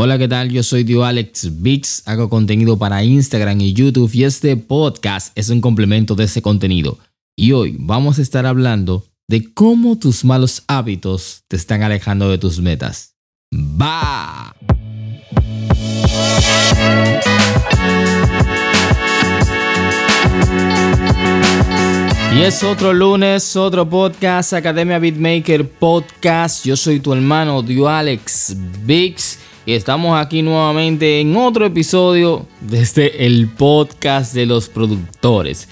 Hola, 0.00 0.16
¿qué 0.16 0.28
tal? 0.28 0.48
Yo 0.50 0.62
soy 0.62 0.84
Dio 0.84 1.04
Alex 1.04 1.60
Bix, 1.60 2.04
hago 2.06 2.30
contenido 2.30 2.78
para 2.78 3.02
Instagram 3.02 3.60
y 3.60 3.72
YouTube 3.72 4.08
y 4.14 4.22
este 4.22 4.56
podcast 4.56 5.36
es 5.36 5.48
un 5.48 5.60
complemento 5.60 6.14
de 6.14 6.22
ese 6.22 6.40
contenido. 6.40 7.00
Y 7.36 7.50
hoy 7.50 7.76
vamos 7.80 8.20
a 8.20 8.22
estar 8.22 8.46
hablando 8.46 9.04
de 9.26 9.52
cómo 9.52 9.98
tus 9.98 10.24
malos 10.24 10.62
hábitos 10.68 11.42
te 11.48 11.56
están 11.56 11.82
alejando 11.82 12.30
de 12.30 12.38
tus 12.38 12.60
metas. 12.60 13.16
¡Va! 13.52 14.54
Y 22.36 22.42
es 22.42 22.62
otro 22.62 22.92
lunes, 22.92 23.56
otro 23.56 23.90
podcast, 23.90 24.52
Academia 24.52 25.00
Beatmaker 25.00 25.68
Podcast. 25.68 26.64
Yo 26.64 26.76
soy 26.76 27.00
tu 27.00 27.12
hermano 27.12 27.64
Dio 27.64 27.88
Alex 27.88 28.56
y 29.68 29.74
estamos 29.74 30.18
aquí 30.18 30.40
nuevamente 30.40 31.20
en 31.20 31.36
otro 31.36 31.66
episodio 31.66 32.46
desde 32.62 33.26
el 33.26 33.48
podcast 33.48 34.32
de 34.32 34.46
los 34.46 34.70
productores. 34.70 35.68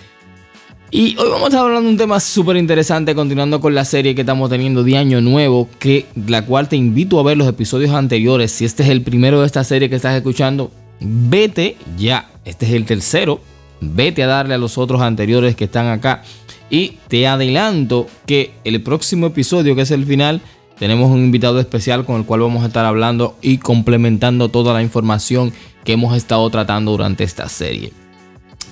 Y 0.90 1.16
hoy 1.16 1.30
vamos 1.30 1.44
a 1.44 1.46
estar 1.46 1.60
hablando 1.62 1.86
de 1.86 1.92
un 1.92 1.96
tema 1.96 2.20
súper 2.20 2.58
interesante, 2.58 3.14
continuando 3.14 3.58
con 3.58 3.74
la 3.74 3.86
serie 3.86 4.14
que 4.14 4.20
estamos 4.20 4.50
teniendo 4.50 4.84
de 4.84 4.98
Año 4.98 5.22
Nuevo, 5.22 5.70
que 5.78 6.04
la 6.26 6.44
cual 6.44 6.68
te 6.68 6.76
invito 6.76 7.18
a 7.18 7.22
ver 7.22 7.38
los 7.38 7.48
episodios 7.48 7.92
anteriores. 7.92 8.52
Si 8.52 8.66
este 8.66 8.82
es 8.82 8.90
el 8.90 9.00
primero 9.00 9.40
de 9.40 9.46
esta 9.46 9.64
serie 9.64 9.88
que 9.88 9.96
estás 9.96 10.14
escuchando, 10.14 10.70
vete 11.00 11.78
ya. 11.96 12.28
Este 12.44 12.66
es 12.66 12.72
el 12.72 12.84
tercero. 12.84 13.40
Vete 13.80 14.22
a 14.22 14.26
darle 14.26 14.52
a 14.52 14.58
los 14.58 14.76
otros 14.76 15.00
anteriores 15.00 15.56
que 15.56 15.64
están 15.64 15.86
acá. 15.86 16.22
Y 16.68 16.98
te 17.08 17.26
adelanto 17.26 18.08
que 18.26 18.50
el 18.64 18.82
próximo 18.82 19.28
episodio, 19.28 19.74
que 19.74 19.82
es 19.82 19.90
el 19.90 20.04
final, 20.04 20.42
tenemos 20.78 21.10
un 21.10 21.18
invitado 21.18 21.58
especial 21.58 22.04
con 22.04 22.16
el 22.16 22.24
cual 22.24 22.40
vamos 22.40 22.62
a 22.62 22.66
estar 22.66 22.84
hablando 22.84 23.36
y 23.40 23.58
complementando 23.58 24.48
toda 24.48 24.74
la 24.74 24.82
información 24.82 25.52
que 25.84 25.92
hemos 25.92 26.16
estado 26.16 26.48
tratando 26.50 26.92
durante 26.92 27.24
esta 27.24 27.48
serie. 27.48 27.92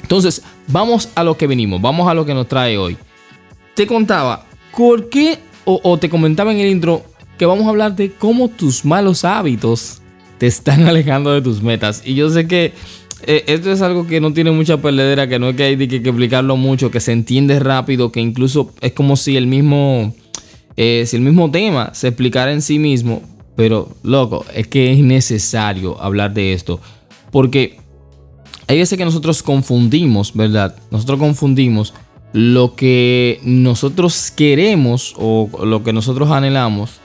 Entonces, 0.03 0.43
vamos 0.67 1.09
a 1.15 1.25
lo 1.25 1.37
que 1.37 1.47
venimos, 1.47 1.81
vamos 1.81 2.09
a 2.09 2.15
lo 2.15 2.27
que 2.27 2.34
nos 2.34 2.47
trae 2.47 2.77
hoy. 2.77 2.98
Te 3.75 3.87
contaba, 3.87 4.45
¿por 4.77 5.09
qué? 5.09 5.39
O, 5.65 5.98
te 5.98 6.11
comentaba 6.11 6.53
en 6.53 6.61
el 6.61 6.69
intro 6.69 7.03
que 7.39 7.47
vamos 7.47 7.67
a 7.67 7.70
hablar 7.70 7.97
de 7.97 8.12
cómo 8.12 8.48
tus 8.48 8.84
malos 8.84 9.25
hábitos 9.25 10.03
te 10.37 10.47
están 10.47 10.83
alejando 10.89 11.33
de 11.33 11.41
tus 11.41 11.62
metas. 11.62 12.03
Y 12.05 12.15
yo 12.15 12.28
sé 12.28 12.47
que 12.47 12.75
eh, 13.27 13.45
esto 13.47 13.73
es 13.73 13.81
algo 13.81 14.06
que 14.06 14.21
no 14.21 14.34
tiene 14.34 14.50
mucha 14.50 14.77
perdedera, 14.77 15.27
que 15.27 15.39
no 15.39 15.48
es 15.48 15.56
que 15.56 15.62
hay 15.62 15.78
que, 15.78 16.03
que 16.03 16.09
explicarlo 16.11 16.59
mucho, 16.59 16.91
que 16.91 17.00
se 17.00 17.12
entiende 17.12 17.59
rápido, 17.61 18.12
que 18.12 18.21
incluso 18.21 18.75
es 18.83 18.93
como 18.93 19.17
si 19.17 19.39
el 19.39 19.47
mismo 19.47 20.15
eh, 20.77 21.05
si 21.06 21.17
el 21.17 21.22
mismo 21.22 21.50
tema 21.50 21.94
se 21.94 22.08
explicara 22.08 22.53
en 22.53 22.62
sí 22.62 22.78
mismo, 22.78 23.22
pero 23.56 23.89
loco, 24.03 24.44
es 24.55 24.67
que 24.67 24.92
es 24.92 24.98
necesario 24.98 26.00
hablar 26.00 26.34
de 26.34 26.53
esto, 26.53 26.81
porque 27.31 27.78
hay 28.66 28.78
veces 28.78 28.98
que 28.98 29.05
nosotros 29.05 29.42
confundimos, 29.42 30.34
¿verdad? 30.34 30.77
Nosotros 30.91 31.19
confundimos 31.19 31.94
lo 32.33 32.75
que 32.75 33.41
nosotros 33.44 34.33
queremos 34.34 35.14
o 35.19 35.48
lo 35.64 35.84
que 35.84 35.92
nosotros 35.92 36.31
anhelamos. 36.31 37.00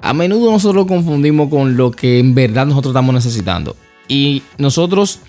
A 0.00 0.12
menudo 0.14 0.52
nosotros 0.52 0.76
lo 0.76 0.86
confundimos 0.86 1.48
con 1.48 1.76
lo 1.76 1.90
que 1.90 2.20
en 2.20 2.34
verdad 2.34 2.66
nosotros 2.66 2.92
estamos 2.92 3.14
necesitando. 3.14 3.74
Y 4.06 4.42
nosotros 4.58 5.20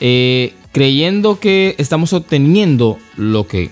eh, 0.00 0.54
creyendo 0.70 1.40
que 1.40 1.74
estamos 1.78 2.12
obteniendo 2.12 2.98
lo 3.16 3.46
que 3.46 3.70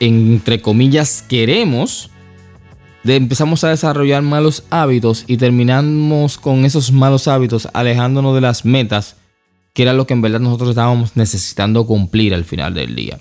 entre 0.00 0.60
comillas 0.60 1.22
queremos, 1.28 2.10
empezamos 3.04 3.64
a 3.64 3.70
desarrollar 3.70 4.22
malos 4.22 4.64
hábitos 4.70 5.24
y 5.26 5.36
terminamos 5.36 6.38
con 6.38 6.64
esos 6.64 6.92
malos 6.92 7.28
hábitos 7.28 7.68
alejándonos 7.72 8.34
de 8.34 8.40
las 8.40 8.64
metas, 8.64 9.16
que 9.74 9.82
era 9.82 9.92
lo 9.92 10.06
que 10.06 10.14
en 10.14 10.22
verdad 10.22 10.40
nosotros 10.40 10.70
estábamos 10.70 11.16
necesitando 11.16 11.86
cumplir 11.86 12.34
al 12.34 12.44
final 12.44 12.74
del 12.74 12.94
día. 12.94 13.18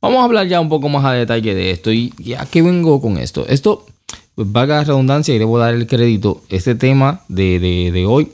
Vamos 0.00 0.20
a 0.20 0.24
hablar 0.24 0.46
ya 0.46 0.60
un 0.60 0.68
poco 0.68 0.88
más 0.88 1.04
a 1.04 1.12
detalle 1.12 1.54
de 1.54 1.70
esto 1.70 1.92
y 1.92 2.12
a 2.38 2.46
qué 2.46 2.62
vengo 2.62 3.00
con 3.00 3.18
esto. 3.18 3.46
Esto, 3.48 3.86
pues, 4.34 4.50
valga 4.52 4.76
la 4.76 4.84
redundancia 4.84 5.34
y 5.34 5.38
debo 5.38 5.58
dar 5.58 5.74
el 5.74 5.86
crédito, 5.86 6.42
este 6.48 6.74
tema 6.74 7.22
de, 7.28 7.58
de 7.92 8.06
hoy 8.06 8.30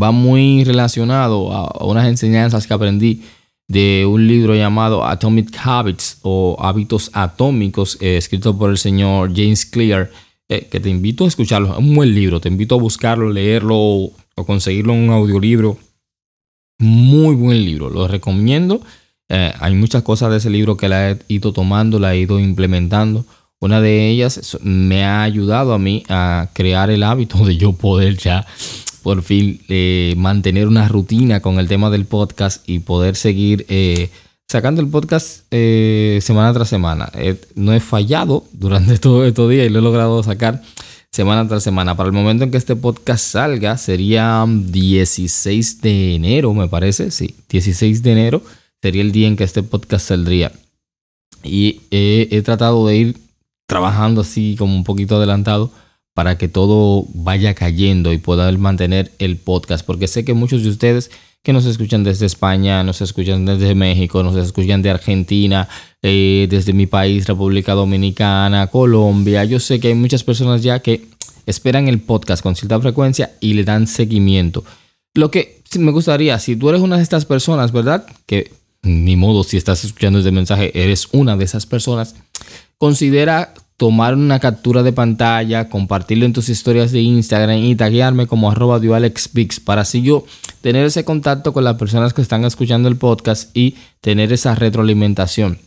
va 0.00 0.10
muy 0.10 0.64
relacionado 0.64 1.52
a 1.52 1.84
unas 1.84 2.08
enseñanzas 2.08 2.66
que 2.66 2.74
aprendí 2.74 3.22
de 3.68 4.06
un 4.06 4.26
libro 4.26 4.54
llamado 4.54 5.04
Atomic 5.04 5.56
Habits 5.62 6.18
o 6.22 6.56
Hábitos 6.60 7.10
Atómicos, 7.12 7.98
eh, 8.00 8.16
escrito 8.16 8.56
por 8.56 8.70
el 8.70 8.78
señor 8.78 9.32
James 9.34 9.64
Clear, 9.66 10.10
eh, 10.48 10.68
que 10.70 10.80
te 10.80 10.90
invito 10.90 11.24
a 11.24 11.28
escucharlo. 11.28 11.72
Es 11.72 11.78
un 11.78 11.94
buen 11.94 12.14
libro, 12.14 12.40
te 12.40 12.48
invito 12.48 12.74
a 12.74 12.78
buscarlo, 12.78 13.30
leerlo 13.30 13.76
o 13.76 14.12
conseguirlo 14.46 14.92
en 14.92 15.08
un 15.08 15.10
audiolibro. 15.10 15.78
Muy 16.78 17.34
buen 17.34 17.64
libro, 17.64 17.88
lo 17.88 18.06
recomiendo. 18.08 18.82
Eh, 19.28 19.52
hay 19.58 19.74
muchas 19.74 20.02
cosas 20.02 20.30
de 20.30 20.36
ese 20.36 20.50
libro 20.50 20.76
que 20.76 20.88
la 20.88 21.12
he 21.12 21.18
ido 21.28 21.52
tomando, 21.52 21.98
la 21.98 22.14
he 22.14 22.18
ido 22.18 22.38
implementando. 22.38 23.24
Una 23.60 23.80
de 23.80 24.10
ellas 24.10 24.58
me 24.62 25.04
ha 25.04 25.22
ayudado 25.22 25.72
a 25.72 25.78
mí 25.78 26.02
a 26.10 26.50
crear 26.52 26.90
el 26.90 27.02
hábito 27.02 27.44
de 27.46 27.56
yo 27.56 27.72
poder 27.72 28.18
ya 28.18 28.46
por 29.04 29.22
fin 29.22 29.60
eh, 29.68 30.14
mantener 30.16 30.66
una 30.66 30.88
rutina 30.88 31.40
con 31.40 31.58
el 31.58 31.68
tema 31.68 31.90
del 31.90 32.06
podcast 32.06 32.66
y 32.66 32.78
poder 32.78 33.16
seguir 33.16 33.66
eh, 33.68 34.08
sacando 34.48 34.80
el 34.80 34.88
podcast 34.88 35.44
eh, 35.50 36.20
semana 36.22 36.54
tras 36.54 36.70
semana. 36.70 37.12
no 37.54 37.74
he 37.74 37.80
fallado 37.80 38.44
durante 38.52 38.98
todo 39.06 39.26
estos 39.26 39.50
días 39.50 39.66
y 39.66 39.68
lo 39.68 39.80
he 39.80 39.82
logrado 39.82 40.22
sacar 40.22 40.62
semana 41.12 41.46
tras 41.46 41.62
semana. 41.62 41.94
Para 41.94 42.06
el 42.06 42.14
momento 42.14 42.44
en 42.44 42.50
que 42.50 42.56
este 42.56 42.76
podcast 42.76 43.22
salga 43.22 43.76
sería 43.76 44.42
16 44.48 45.82
de 45.82 46.14
enero, 46.14 46.54
me 46.54 46.66
parece. 46.66 47.10
Sí, 47.10 47.34
16 47.50 48.02
de 48.02 48.10
enero 48.10 48.42
sería 48.80 49.02
el 49.02 49.12
día 49.12 49.28
en 49.28 49.36
que 49.36 49.44
este 49.44 49.62
podcast 49.62 50.08
saldría. 50.08 50.50
Y 51.42 51.82
he 51.90 52.40
tratado 52.40 52.86
de 52.86 52.96
ir 52.96 53.16
trabajando 53.66 54.22
así 54.22 54.56
como 54.58 54.74
un 54.74 54.82
poquito 54.82 55.16
adelantado 55.16 55.70
para 56.14 56.38
que 56.38 56.48
todo 56.48 57.06
vaya 57.12 57.54
cayendo 57.54 58.12
y 58.12 58.18
pueda 58.18 58.50
mantener 58.52 59.12
el 59.18 59.36
podcast. 59.36 59.84
Porque 59.84 60.06
sé 60.06 60.24
que 60.24 60.32
muchos 60.32 60.62
de 60.62 60.70
ustedes 60.70 61.10
que 61.42 61.52
nos 61.52 61.66
escuchan 61.66 62.04
desde 62.04 62.24
España, 62.24 62.82
nos 62.84 63.02
escuchan 63.02 63.44
desde 63.44 63.74
México, 63.74 64.22
nos 64.22 64.36
escuchan 64.36 64.80
de 64.80 64.90
Argentina, 64.90 65.68
eh, 66.00 66.46
desde 66.48 66.72
mi 66.72 66.86
país, 66.86 67.26
República 67.26 67.74
Dominicana, 67.74 68.68
Colombia. 68.68 69.44
Yo 69.44 69.60
sé 69.60 69.78
que 69.78 69.88
hay 69.88 69.94
muchas 69.94 70.24
personas 70.24 70.62
ya 70.62 70.78
que 70.78 71.02
esperan 71.44 71.88
el 71.88 72.00
podcast 72.00 72.42
con 72.42 72.56
cierta 72.56 72.80
frecuencia 72.80 73.32
y 73.40 73.52
le 73.52 73.64
dan 73.64 73.86
seguimiento. 73.86 74.64
Lo 75.12 75.30
que 75.30 75.60
me 75.78 75.90
gustaría, 75.90 76.38
si 76.38 76.56
tú 76.56 76.70
eres 76.70 76.80
una 76.80 76.96
de 76.96 77.02
estas 77.02 77.26
personas, 77.26 77.72
¿verdad? 77.72 78.06
Que 78.24 78.50
ni 78.82 79.16
modo, 79.16 79.44
si 79.44 79.56
estás 79.56 79.84
escuchando 79.84 80.20
este 80.20 80.30
mensaje, 80.30 80.70
eres 80.80 81.08
una 81.12 81.36
de 81.36 81.44
esas 81.44 81.66
personas, 81.66 82.14
considera 82.78 83.52
tomar 83.76 84.14
una 84.14 84.38
captura 84.38 84.82
de 84.82 84.92
pantalla, 84.92 85.68
compartirlo 85.68 86.26
en 86.26 86.32
tus 86.32 86.48
historias 86.48 86.92
de 86.92 87.00
Instagram 87.00 87.58
y 87.58 87.74
taguearme 87.74 88.26
como 88.26 88.50
arroba 88.50 88.80
para 89.64 89.82
así 89.82 90.02
yo 90.02 90.24
tener 90.60 90.86
ese 90.86 91.04
contacto 91.04 91.52
con 91.52 91.64
las 91.64 91.74
personas 91.74 92.14
que 92.14 92.22
están 92.22 92.44
escuchando 92.44 92.88
el 92.88 92.96
podcast 92.96 93.54
y 93.56 93.76
tener 94.00 94.32
esa 94.32 94.54
retroalimentación. 94.54 95.58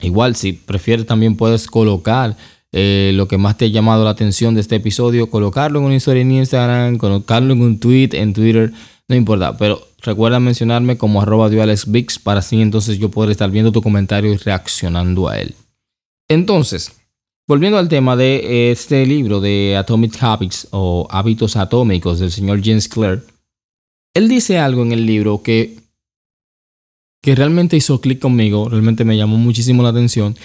Igual, 0.00 0.36
si 0.36 0.52
prefieres, 0.52 1.06
también 1.06 1.36
puedes 1.36 1.66
colocar 1.66 2.36
eh, 2.72 3.12
lo 3.14 3.26
que 3.28 3.38
más 3.38 3.56
te 3.56 3.64
ha 3.64 3.68
llamado 3.68 4.04
la 4.04 4.10
atención 4.10 4.54
de 4.54 4.60
este 4.60 4.76
episodio, 4.76 5.30
colocarlo 5.30 5.78
en 5.78 5.86
una 5.86 5.96
historia 5.96 6.22
en 6.22 6.32
Instagram, 6.32 6.98
colocarlo 6.98 7.54
en 7.54 7.62
un 7.62 7.80
tweet, 7.80 8.10
en 8.12 8.32
Twitter, 8.34 8.72
no 9.08 9.16
importa, 9.16 9.56
pero 9.56 9.80
recuerda 10.02 10.38
mencionarme 10.38 10.98
como 10.98 11.22
arroba 11.22 11.48
para 12.22 12.40
así 12.40 12.60
entonces 12.60 12.98
yo 12.98 13.10
poder 13.10 13.30
estar 13.30 13.50
viendo 13.50 13.72
tu 13.72 13.80
comentario 13.80 14.32
y 14.32 14.36
reaccionando 14.36 15.28
a 15.28 15.38
él. 15.38 15.54
Entonces, 16.28 16.97
Volviendo 17.48 17.78
al 17.78 17.88
tema 17.88 18.14
de 18.14 18.70
este 18.70 19.06
libro 19.06 19.40
de 19.40 19.74
Atomic 19.78 20.22
Habits 20.22 20.68
o 20.70 21.08
Hábitos 21.10 21.56
Atómicos 21.56 22.18
del 22.18 22.30
señor 22.30 22.60
James 22.62 22.90
Clear, 22.90 23.22
él 24.12 24.28
dice 24.28 24.58
algo 24.58 24.82
en 24.82 24.92
el 24.92 25.06
libro 25.06 25.42
que, 25.42 25.78
que 27.22 27.34
realmente 27.34 27.78
hizo 27.78 28.02
clic 28.02 28.18
conmigo, 28.18 28.68
realmente 28.68 29.06
me 29.06 29.16
llamó 29.16 29.38
muchísimo 29.38 29.82
la 29.82 29.88
atención 29.88 30.36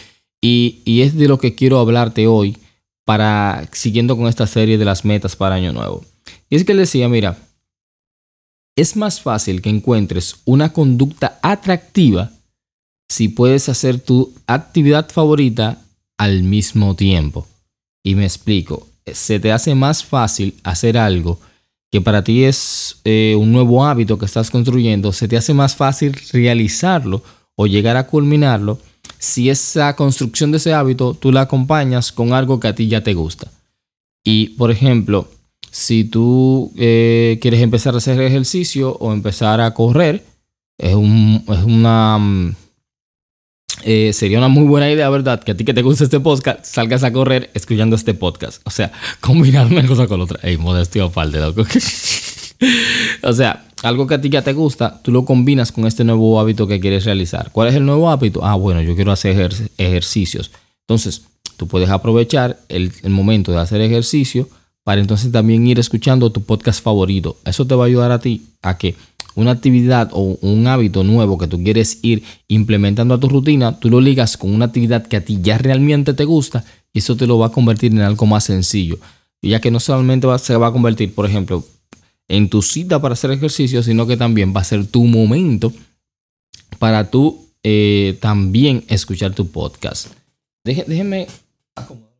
y, 0.41 0.81
y 0.85 1.01
es 1.01 1.17
de 1.17 1.27
lo 1.27 1.39
que 1.39 1.55
quiero 1.55 1.79
hablarte 1.79 2.25
hoy 2.27 2.57
para 3.03 3.67
siguiendo 3.73 4.15
con 4.15 4.27
esta 4.27 4.47
serie 4.47 4.77
de 4.77 4.85
las 4.85 5.03
metas 5.03 5.35
para 5.35 5.55
Año 5.55 5.73
Nuevo. 5.73 6.05
Y 6.49 6.55
es 6.55 6.63
que 6.63 6.71
él 6.71 6.77
decía, 6.77 7.09
mira, 7.09 7.37
es 8.77 8.95
más 8.95 9.19
fácil 9.19 9.61
que 9.61 9.69
encuentres 9.69 10.37
una 10.45 10.71
conducta 10.71 11.37
atractiva 11.43 12.31
si 13.09 13.27
puedes 13.27 13.67
hacer 13.67 13.99
tu 13.99 14.33
actividad 14.47 15.11
favorita 15.11 15.82
al 16.17 16.43
mismo 16.43 16.95
tiempo. 16.95 17.47
Y 18.03 18.15
me 18.15 18.25
explico, 18.25 18.87
se 19.05 19.39
te 19.39 19.51
hace 19.51 19.75
más 19.75 20.03
fácil 20.03 20.55
hacer 20.63 20.97
algo 20.97 21.39
que 21.91 22.01
para 22.01 22.23
ti 22.23 22.43
es 22.43 22.97
eh, 23.03 23.35
un 23.37 23.51
nuevo 23.51 23.85
hábito 23.85 24.17
que 24.17 24.25
estás 24.25 24.49
construyendo, 24.49 25.13
se 25.13 25.27
te 25.27 25.37
hace 25.37 25.53
más 25.53 25.75
fácil 25.75 26.19
realizarlo 26.31 27.21
o 27.55 27.67
llegar 27.67 27.97
a 27.97 28.07
culminarlo 28.07 28.79
si 29.19 29.49
esa 29.49 29.95
construcción 29.95 30.51
de 30.51 30.57
ese 30.57 30.73
hábito 30.73 31.13
tú 31.13 31.31
la 31.31 31.41
acompañas 31.41 32.11
con 32.11 32.33
algo 32.33 32.59
que 32.59 32.67
a 32.67 32.75
ti 32.75 32.87
ya 32.87 33.03
te 33.03 33.13
gusta. 33.13 33.51
Y 34.23 34.49
por 34.49 34.71
ejemplo, 34.71 35.27
si 35.69 36.03
tú 36.03 36.71
eh, 36.77 37.37
quieres 37.41 37.61
empezar 37.61 37.93
a 37.93 37.97
hacer 37.97 38.19
ejercicio 38.21 38.97
o 38.99 39.13
empezar 39.13 39.61
a 39.61 39.73
correr, 39.73 40.25
es, 40.77 40.95
un, 40.95 41.43
es 41.47 41.63
una... 41.63 42.55
Eh, 43.81 44.13
sería 44.13 44.37
una 44.37 44.47
muy 44.47 44.63
buena 44.63 44.89
idea, 44.89 45.09
¿verdad? 45.09 45.41
Que 45.43 45.51
a 45.51 45.57
ti 45.57 45.65
que 45.65 45.73
te 45.73 45.81
gusta 45.81 46.03
este 46.03 46.19
podcast, 46.19 46.63
salgas 46.63 47.03
a 47.03 47.11
correr 47.11 47.49
escuchando 47.53 47.95
este 47.95 48.13
podcast. 48.13 48.61
O 48.65 48.69
sea, 48.69 48.91
combinar 49.19 49.67
una 49.67 49.85
cosa 49.85 50.07
con 50.07 50.21
otra. 50.21 50.39
Ey, 50.43 50.57
modestio 50.57 51.05
aparte, 51.05 51.39
loco. 51.39 51.63
o 53.23 53.33
sea, 53.33 53.65
algo 53.81 54.07
que 54.07 54.13
a 54.15 54.21
ti 54.21 54.29
ya 54.29 54.41
te 54.41 54.53
gusta, 54.53 55.01
tú 55.01 55.11
lo 55.11 55.25
combinas 55.25 55.71
con 55.71 55.85
este 55.85 56.03
nuevo 56.03 56.39
hábito 56.39 56.67
que 56.67 56.79
quieres 56.79 57.05
realizar. 57.05 57.51
¿Cuál 57.51 57.69
es 57.69 57.75
el 57.75 57.85
nuevo 57.85 58.09
hábito? 58.09 58.45
Ah, 58.45 58.55
bueno, 58.55 58.81
yo 58.81 58.95
quiero 58.95 59.11
hacer 59.11 59.53
ejercicios. 59.77 60.51
Entonces, 60.87 61.23
tú 61.57 61.67
puedes 61.67 61.89
aprovechar 61.89 62.59
el, 62.69 62.91
el 63.03 63.09
momento 63.09 63.51
de 63.51 63.59
hacer 63.59 63.81
ejercicio 63.81 64.47
para 64.83 64.99
entonces 65.01 65.31
también 65.31 65.65
ir 65.65 65.79
escuchando 65.79 66.31
tu 66.31 66.43
podcast 66.43 66.83
favorito. 66.83 67.37
Eso 67.45 67.65
te 67.65 67.75
va 67.75 67.85
a 67.85 67.87
ayudar 67.87 68.11
a 68.11 68.19
ti 68.19 68.43
a 68.61 68.77
que 68.77 68.95
una 69.35 69.51
actividad 69.51 70.09
o 70.13 70.37
un 70.41 70.67
hábito 70.67 71.03
nuevo 71.03 71.37
que 71.37 71.47
tú 71.47 71.61
quieres 71.63 71.99
ir 72.01 72.23
implementando 72.47 73.13
a 73.13 73.19
tu 73.19 73.29
rutina, 73.29 73.79
tú 73.79 73.89
lo 73.89 74.01
ligas 74.01 74.37
con 74.37 74.53
una 74.53 74.65
actividad 74.65 75.05
que 75.05 75.17
a 75.17 75.25
ti 75.25 75.39
ya 75.41 75.57
realmente 75.57 76.13
te 76.13 76.25
gusta 76.25 76.63
y 76.93 76.99
eso 76.99 77.15
te 77.15 77.27
lo 77.27 77.37
va 77.37 77.47
a 77.47 77.51
convertir 77.51 77.91
en 77.91 78.01
algo 78.01 78.25
más 78.25 78.45
sencillo. 78.45 78.97
Ya 79.41 79.59
que 79.59 79.71
no 79.71 79.79
solamente 79.79 80.27
se 80.39 80.55
va 80.55 80.67
a 80.67 80.71
convertir, 80.71 81.13
por 81.13 81.25
ejemplo, 81.25 81.65
en 82.27 82.49
tu 82.49 82.61
cita 82.61 83.01
para 83.01 83.13
hacer 83.13 83.31
ejercicio, 83.31 83.83
sino 83.83 84.07
que 84.07 84.17
también 84.17 84.53
va 84.55 84.61
a 84.61 84.65
ser 84.65 84.85
tu 84.85 85.03
momento 85.05 85.73
para 86.79 87.09
tú 87.09 87.47
eh, 87.63 88.17
también 88.21 88.83
escuchar 88.87 89.33
tu 89.33 89.47
podcast. 89.47 90.07
déjenme 90.63 91.27
acomodar. 91.75 92.13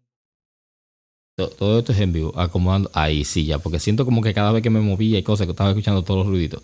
Todo 1.35 1.79
esto 1.79 1.93
es 1.93 1.99
en 1.99 2.13
vivo, 2.13 2.31
acomodando. 2.37 2.91
Ahí 2.93 3.25
sí, 3.25 3.45
ya, 3.45 3.57
porque 3.57 3.79
siento 3.79 4.05
como 4.05 4.21
que 4.21 4.33
cada 4.33 4.51
vez 4.51 4.61
que 4.61 4.69
me 4.69 4.81
movía 4.81 5.17
y 5.17 5.23
cosas 5.23 5.47
que 5.47 5.51
estaba 5.51 5.71
escuchando 5.71 6.03
todos 6.03 6.19
los 6.19 6.27
ruiditos. 6.27 6.61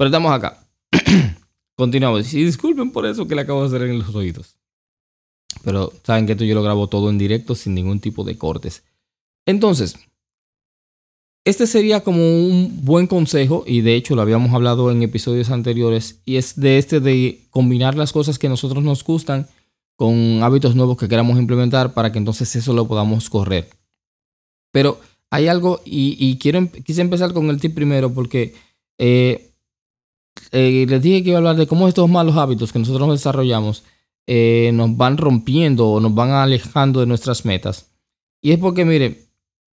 Pero 0.00 0.08
estamos 0.08 0.32
acá. 0.32 0.66
Continuamos. 1.76 2.32
Y 2.32 2.42
disculpen 2.42 2.90
por 2.90 3.04
eso 3.04 3.28
que 3.28 3.34
le 3.34 3.42
acabo 3.42 3.60
de 3.60 3.66
hacer 3.66 3.86
en 3.86 3.98
los 3.98 4.14
oídos. 4.14 4.56
Pero 5.62 5.92
saben 6.04 6.24
que 6.24 6.32
esto 6.32 6.46
yo 6.46 6.54
lo 6.54 6.62
grabo 6.62 6.86
todo 6.86 7.10
en 7.10 7.18
directo 7.18 7.54
sin 7.54 7.74
ningún 7.74 8.00
tipo 8.00 8.24
de 8.24 8.38
cortes. 8.38 8.82
Entonces, 9.44 9.96
este 11.44 11.66
sería 11.66 12.00
como 12.00 12.16
un 12.16 12.80
buen 12.82 13.08
consejo 13.08 13.62
y 13.66 13.82
de 13.82 13.94
hecho 13.94 14.16
lo 14.16 14.22
habíamos 14.22 14.54
hablado 14.54 14.90
en 14.90 15.02
episodios 15.02 15.50
anteriores 15.50 16.22
y 16.24 16.36
es 16.36 16.58
de 16.58 16.78
este 16.78 17.00
de 17.00 17.42
combinar 17.50 17.94
las 17.94 18.14
cosas 18.14 18.38
que 18.38 18.46
a 18.46 18.50
nosotros 18.50 18.82
nos 18.82 19.04
gustan 19.04 19.48
con 19.96 20.42
hábitos 20.42 20.74
nuevos 20.76 20.96
que 20.96 21.08
queramos 21.08 21.38
implementar 21.38 21.92
para 21.92 22.10
que 22.10 22.16
entonces 22.16 22.56
eso 22.56 22.72
lo 22.72 22.88
podamos 22.88 23.28
correr. 23.28 23.68
Pero 24.72 24.98
hay 25.28 25.48
algo 25.48 25.82
y, 25.84 26.38
quiero 26.38 26.56
em, 26.56 26.68
quise 26.68 27.02
empezar 27.02 27.34
con 27.34 27.50
el 27.50 27.60
tip 27.60 27.74
primero 27.74 28.14
porque 28.14 28.54
eh, 28.96 29.49
eh, 30.52 30.86
les 30.88 31.02
dije 31.02 31.22
que 31.22 31.30
iba 31.30 31.38
a 31.38 31.40
hablar 31.40 31.56
de 31.56 31.66
cómo 31.66 31.88
estos 31.88 32.08
malos 32.08 32.36
hábitos 32.36 32.72
que 32.72 32.78
nosotros 32.78 33.10
desarrollamos 33.10 33.84
eh, 34.26 34.70
nos 34.74 34.96
van 34.96 35.16
rompiendo 35.16 35.88
o 35.88 36.00
nos 36.00 36.14
van 36.14 36.30
alejando 36.30 37.00
de 37.00 37.06
nuestras 37.06 37.44
metas. 37.44 37.90
Y 38.42 38.52
es 38.52 38.58
porque, 38.58 38.84
mire, 38.84 39.26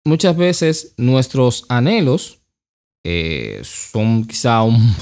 muchas 0.05 0.37
veces 0.37 0.95
nuestros 0.97 1.65
anhelos 1.69 2.39
eh, 3.05 3.61
son 3.63 4.27
quizá 4.27 4.63
un, 4.63 4.95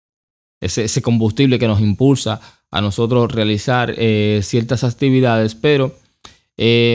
ese, 0.60 1.02
combustible 1.02 1.58
que 1.58 1.68
nos 1.68 1.80
impulsa 1.80 2.40
a 2.70 2.80
nosotros 2.80 3.32
realizar 3.32 3.94
ciertas 4.42 4.84
actividades, 4.84 5.54
pero 5.54 5.94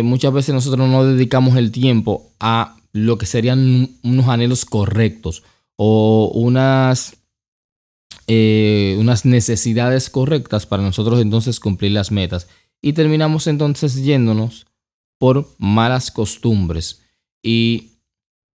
muchas 0.04 0.31
veces 0.31 0.54
nosotros 0.54 0.88
no 0.88 1.04
dedicamos 1.04 1.56
el 1.56 1.71
tiempo 1.71 2.30
a 2.39 2.75
lo 2.92 3.18
que 3.18 3.25
serían 3.25 3.89
unos 4.04 4.27
anhelos 4.27 4.66
correctos 4.66 5.42
o 5.75 6.31
unas 6.36 7.23
eh, 8.28 8.96
unas 9.00 9.25
necesidades 9.25 10.10
correctas 10.10 10.66
para 10.66 10.84
nosotros 10.84 11.22
entonces 11.22 11.60
cumplir 11.60 11.92
las 11.92 12.12
metas. 12.12 12.48
Y 12.81 12.94
terminamos 12.94 13.48
entonces 13.48 14.04
yéndonos 14.04 14.66
por 15.20 15.48
malas 15.58 16.12
costumbres. 16.12 17.02
Y 17.42 17.92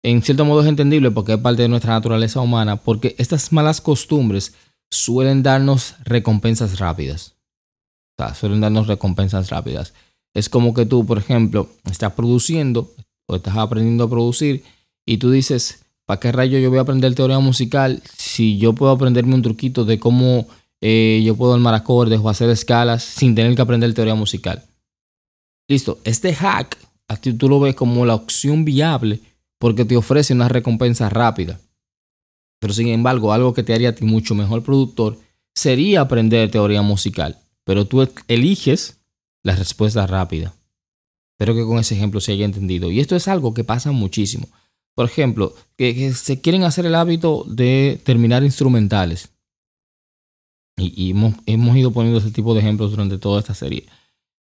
en 0.03 0.21
cierto 0.21 0.45
modo 0.45 0.61
es 0.61 0.67
entendible 0.67 1.11
porque 1.11 1.33
es 1.33 1.39
parte 1.39 1.63
de 1.63 1.67
nuestra 1.67 1.93
naturaleza 1.93 2.41
humana, 2.41 2.77
porque 2.77 3.15
estas 3.17 3.51
malas 3.51 3.81
costumbres 3.81 4.53
suelen 4.91 5.43
darnos 5.43 5.95
recompensas 6.03 6.79
rápidas. 6.79 7.35
Suelen 8.35 8.61
darnos 8.61 8.87
recompensas 8.87 9.49
rápidas. 9.49 9.93
Es 10.33 10.49
como 10.49 10.73
que 10.73 10.85
tú, 10.85 11.05
por 11.05 11.17
ejemplo, 11.17 11.69
estás 11.89 12.13
produciendo 12.13 12.93
o 13.27 13.35
estás 13.35 13.57
aprendiendo 13.57 14.03
a 14.03 14.09
producir 14.09 14.63
y 15.05 15.17
tú 15.17 15.31
dices, 15.31 15.85
¿para 16.09 16.19
qué 16.19 16.31
rayo 16.31 16.57
yo 16.57 16.71
voy 16.71 16.79
a 16.79 16.81
aprender 16.81 17.13
teoría 17.13 17.37
musical 17.37 18.01
si 18.17 18.57
yo 18.57 18.73
puedo 18.73 18.91
aprenderme 18.91 19.35
un 19.35 19.43
truquito 19.43 19.85
de 19.85 19.99
cómo 19.99 20.47
eh, 20.81 21.21
yo 21.23 21.35
puedo 21.35 21.53
armar 21.53 21.75
acordes 21.75 22.19
o 22.19 22.29
hacer 22.29 22.49
escalas 22.49 23.03
sin 23.03 23.35
tener 23.35 23.53
que 23.53 23.61
aprender 23.61 23.93
teoría 23.93 24.15
musical? 24.15 24.63
Listo, 25.67 25.99
este 26.05 26.33
hack 26.33 26.79
a 27.07 27.15
ti 27.15 27.33
tú 27.33 27.47
lo 27.47 27.59
ves 27.59 27.75
como 27.75 28.07
la 28.07 28.15
opción 28.15 28.65
viable 28.65 29.19
porque 29.59 29.85
te 29.85 29.95
ofrece 29.95 30.33
una 30.33 30.49
recompensa 30.49 31.09
rápida. 31.09 31.59
Pero 32.59 32.73
sin 32.73 32.87
embargo, 32.87 33.31
algo 33.31 33.53
que 33.53 33.61
te 33.61 33.75
haría 33.75 33.89
a 33.89 33.95
ti 33.95 34.03
mucho 34.03 34.33
mejor 34.33 34.63
productor 34.63 35.19
sería 35.53 36.01
aprender 36.01 36.49
teoría 36.49 36.81
musical. 36.81 37.37
Pero 37.65 37.85
tú 37.85 38.09
eliges 38.27 38.97
la 39.43 39.55
respuesta 39.55 40.07
rápida. 40.07 40.55
Espero 41.33 41.53
que 41.53 41.65
con 41.65 41.77
ese 41.77 41.93
ejemplo 41.93 42.19
se 42.19 42.31
haya 42.31 42.45
entendido. 42.45 42.89
Y 42.89 42.99
esto 42.99 43.15
es 43.15 43.27
algo 43.27 43.53
que 43.53 43.63
pasa 43.63 43.91
muchísimo. 43.91 44.47
Por 44.99 45.05
ejemplo, 45.05 45.53
que, 45.77 46.13
se 46.13 46.41
quieren 46.41 46.65
hacer 46.65 46.85
el 46.85 46.93
hábito 46.93 47.45
de 47.47 48.01
terminar 48.03 48.43
instrumentales. 48.43 49.29
Y, 50.75 51.11
hemos, 51.11 51.77
ido 51.77 51.91
poniendo 51.91 52.19
ese 52.19 52.31
tipo 52.31 52.53
de 52.53 52.59
ejemplos 52.59 52.91
durante 52.91 53.17
toda 53.17 53.39
esta 53.39 53.53
serie. 53.53 53.85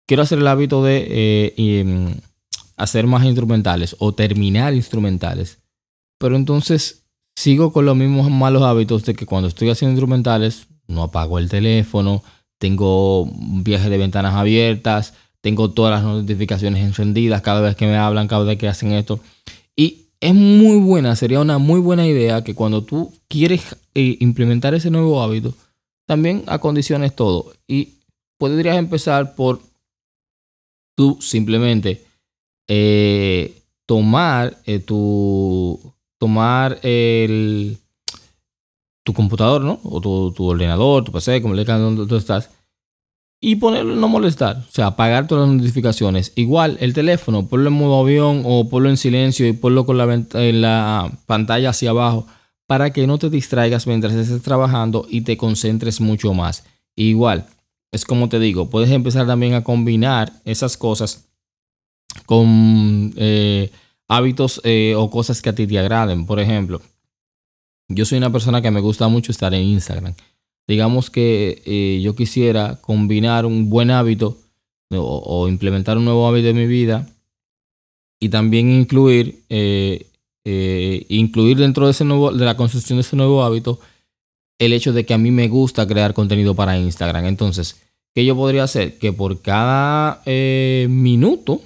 Quiero 0.06 0.24
hacer 0.24 0.40
el 0.40 0.46
hábito 0.46 0.84
de 0.84 1.06
eh, 1.08 1.54
em, 1.56 2.16
hacer 2.76 3.06
más 3.06 3.24
instrumentales 3.24 3.96
o 3.98 4.12
terminar 4.12 4.74
instrumentales. 4.74 5.56
Pero 6.18 6.36
entonces 6.36 7.06
sigo 7.34 7.72
con 7.72 7.86
los 7.86 7.96
mismos 7.96 8.30
malos 8.30 8.62
hábitos 8.62 9.06
de 9.06 9.14
que 9.14 9.24
cuando 9.24 9.48
estoy 9.48 9.70
haciendo 9.70 9.92
instrumentales 9.92 10.66
no 10.86 11.04
apago 11.04 11.38
el 11.38 11.48
teléfono, 11.48 12.22
tengo 12.58 13.22
un 13.22 13.64
viaje 13.64 13.88
de 13.88 13.96
ventanas 13.96 14.34
abiertas, 14.34 15.14
tengo 15.40 15.70
todas 15.70 15.92
las 15.92 16.04
notificaciones 16.04 16.84
encendidas 16.84 17.40
cada 17.40 17.62
vez 17.62 17.74
que 17.74 17.86
me 17.86 17.96
hablan, 17.96 18.28
cada 18.28 18.44
vez 18.44 18.58
que 18.58 18.68
hacen 18.68 18.92
esto. 18.92 19.18
Es 20.22 20.34
muy 20.34 20.78
buena, 20.78 21.16
sería 21.16 21.40
una 21.40 21.58
muy 21.58 21.80
buena 21.80 22.06
idea 22.06 22.44
que 22.44 22.54
cuando 22.54 22.84
tú 22.84 23.12
quieres 23.26 23.76
eh, 23.92 24.18
implementar 24.20 24.72
ese 24.72 24.88
nuevo 24.88 25.20
hábito, 25.20 25.52
también 26.06 26.44
acondiciones 26.46 27.16
todo. 27.16 27.52
Y 27.66 27.94
podrías 28.38 28.76
empezar 28.76 29.34
por 29.34 29.60
tú 30.94 31.18
simplemente 31.20 32.04
eh, 32.68 33.62
tomar 33.84 34.58
eh, 34.64 34.78
tu 34.78 35.80
tomar 36.18 36.78
el 36.84 37.78
tu 39.02 39.12
computador, 39.14 39.62
¿no? 39.62 39.80
O 39.82 40.00
tu, 40.00 40.46
ordenador, 40.46 41.02
tu 41.02 41.10
PC, 41.10 41.42
como 41.42 41.54
le 41.54 41.64
donde 41.64 42.06
tú 42.06 42.14
estás 42.14 42.48
y 43.44 43.56
ponerlo 43.56 43.94
en 43.94 44.00
no 44.00 44.06
molestar, 44.06 44.58
o 44.58 44.70
sea, 44.70 44.86
apagar 44.86 45.26
todas 45.26 45.48
las 45.48 45.56
notificaciones. 45.56 46.32
Igual 46.36 46.78
el 46.80 46.94
teléfono, 46.94 47.48
ponlo 47.48 47.70
en 47.70 47.74
modo 47.74 48.00
avión 48.00 48.42
o 48.44 48.68
ponlo 48.68 48.88
en 48.88 48.96
silencio 48.96 49.48
y 49.48 49.52
ponlo 49.52 49.84
con 49.84 49.98
la, 49.98 50.06
la 50.06 51.12
pantalla 51.26 51.70
hacia 51.70 51.90
abajo 51.90 52.28
para 52.68 52.92
que 52.92 53.04
no 53.08 53.18
te 53.18 53.30
distraigas 53.30 53.88
mientras 53.88 54.12
estés 54.12 54.42
trabajando 54.42 55.06
y 55.10 55.22
te 55.22 55.36
concentres 55.36 56.00
mucho 56.00 56.32
más. 56.34 56.64
Igual, 56.94 57.46
es 57.90 58.04
como 58.04 58.28
te 58.28 58.38
digo, 58.38 58.70
puedes 58.70 58.90
empezar 58.90 59.26
también 59.26 59.54
a 59.54 59.64
combinar 59.64 60.32
esas 60.44 60.76
cosas 60.76 61.24
con 62.26 63.12
eh, 63.16 63.72
hábitos 64.06 64.60
eh, 64.62 64.94
o 64.96 65.10
cosas 65.10 65.42
que 65.42 65.48
a 65.48 65.54
ti 65.54 65.66
te 65.66 65.80
agraden. 65.80 66.26
Por 66.26 66.38
ejemplo, 66.38 66.80
yo 67.88 68.04
soy 68.04 68.18
una 68.18 68.30
persona 68.30 68.62
que 68.62 68.70
me 68.70 68.80
gusta 68.80 69.08
mucho 69.08 69.32
estar 69.32 69.52
en 69.52 69.62
Instagram 69.62 70.14
digamos 70.66 71.10
que 71.10 71.62
eh, 71.66 72.00
yo 72.02 72.14
quisiera 72.14 72.78
combinar 72.80 73.46
un 73.46 73.68
buen 73.68 73.90
hábito 73.90 74.38
o, 74.94 75.48
implementar 75.48 75.96
un 75.96 76.04
nuevo 76.04 76.28
hábito 76.28 76.48
en 76.48 76.56
mi 76.56 76.66
vida 76.66 77.08
y 78.20 78.28
también 78.28 78.70
incluir, 78.70 79.42
eh, 79.48 80.06
eh, 80.44 81.06
incluir 81.08 81.56
dentro 81.56 81.86
de, 81.86 81.92
ese 81.92 82.04
nuevo, 82.04 82.30
de 82.30 82.44
la 82.44 82.58
construcción 82.58 82.98
de 82.98 83.00
ese 83.00 83.16
nuevo 83.16 83.42
hábito 83.42 83.80
el 84.58 84.74
hecho 84.74 84.92
de 84.92 85.06
que 85.06 85.14
a 85.14 85.18
mí 85.18 85.30
me 85.30 85.48
gusta 85.48 85.86
crear 85.86 86.12
contenido 86.12 86.54
para 86.54 86.78
Instagram. 86.78 87.24
Entonces, 87.24 87.80
¿qué 88.14 88.24
yo 88.24 88.36
podría 88.36 88.64
hacer? 88.64 88.98
Que 88.98 89.12
por 89.12 89.40
cada 89.40 90.22
minuto, 90.26 91.62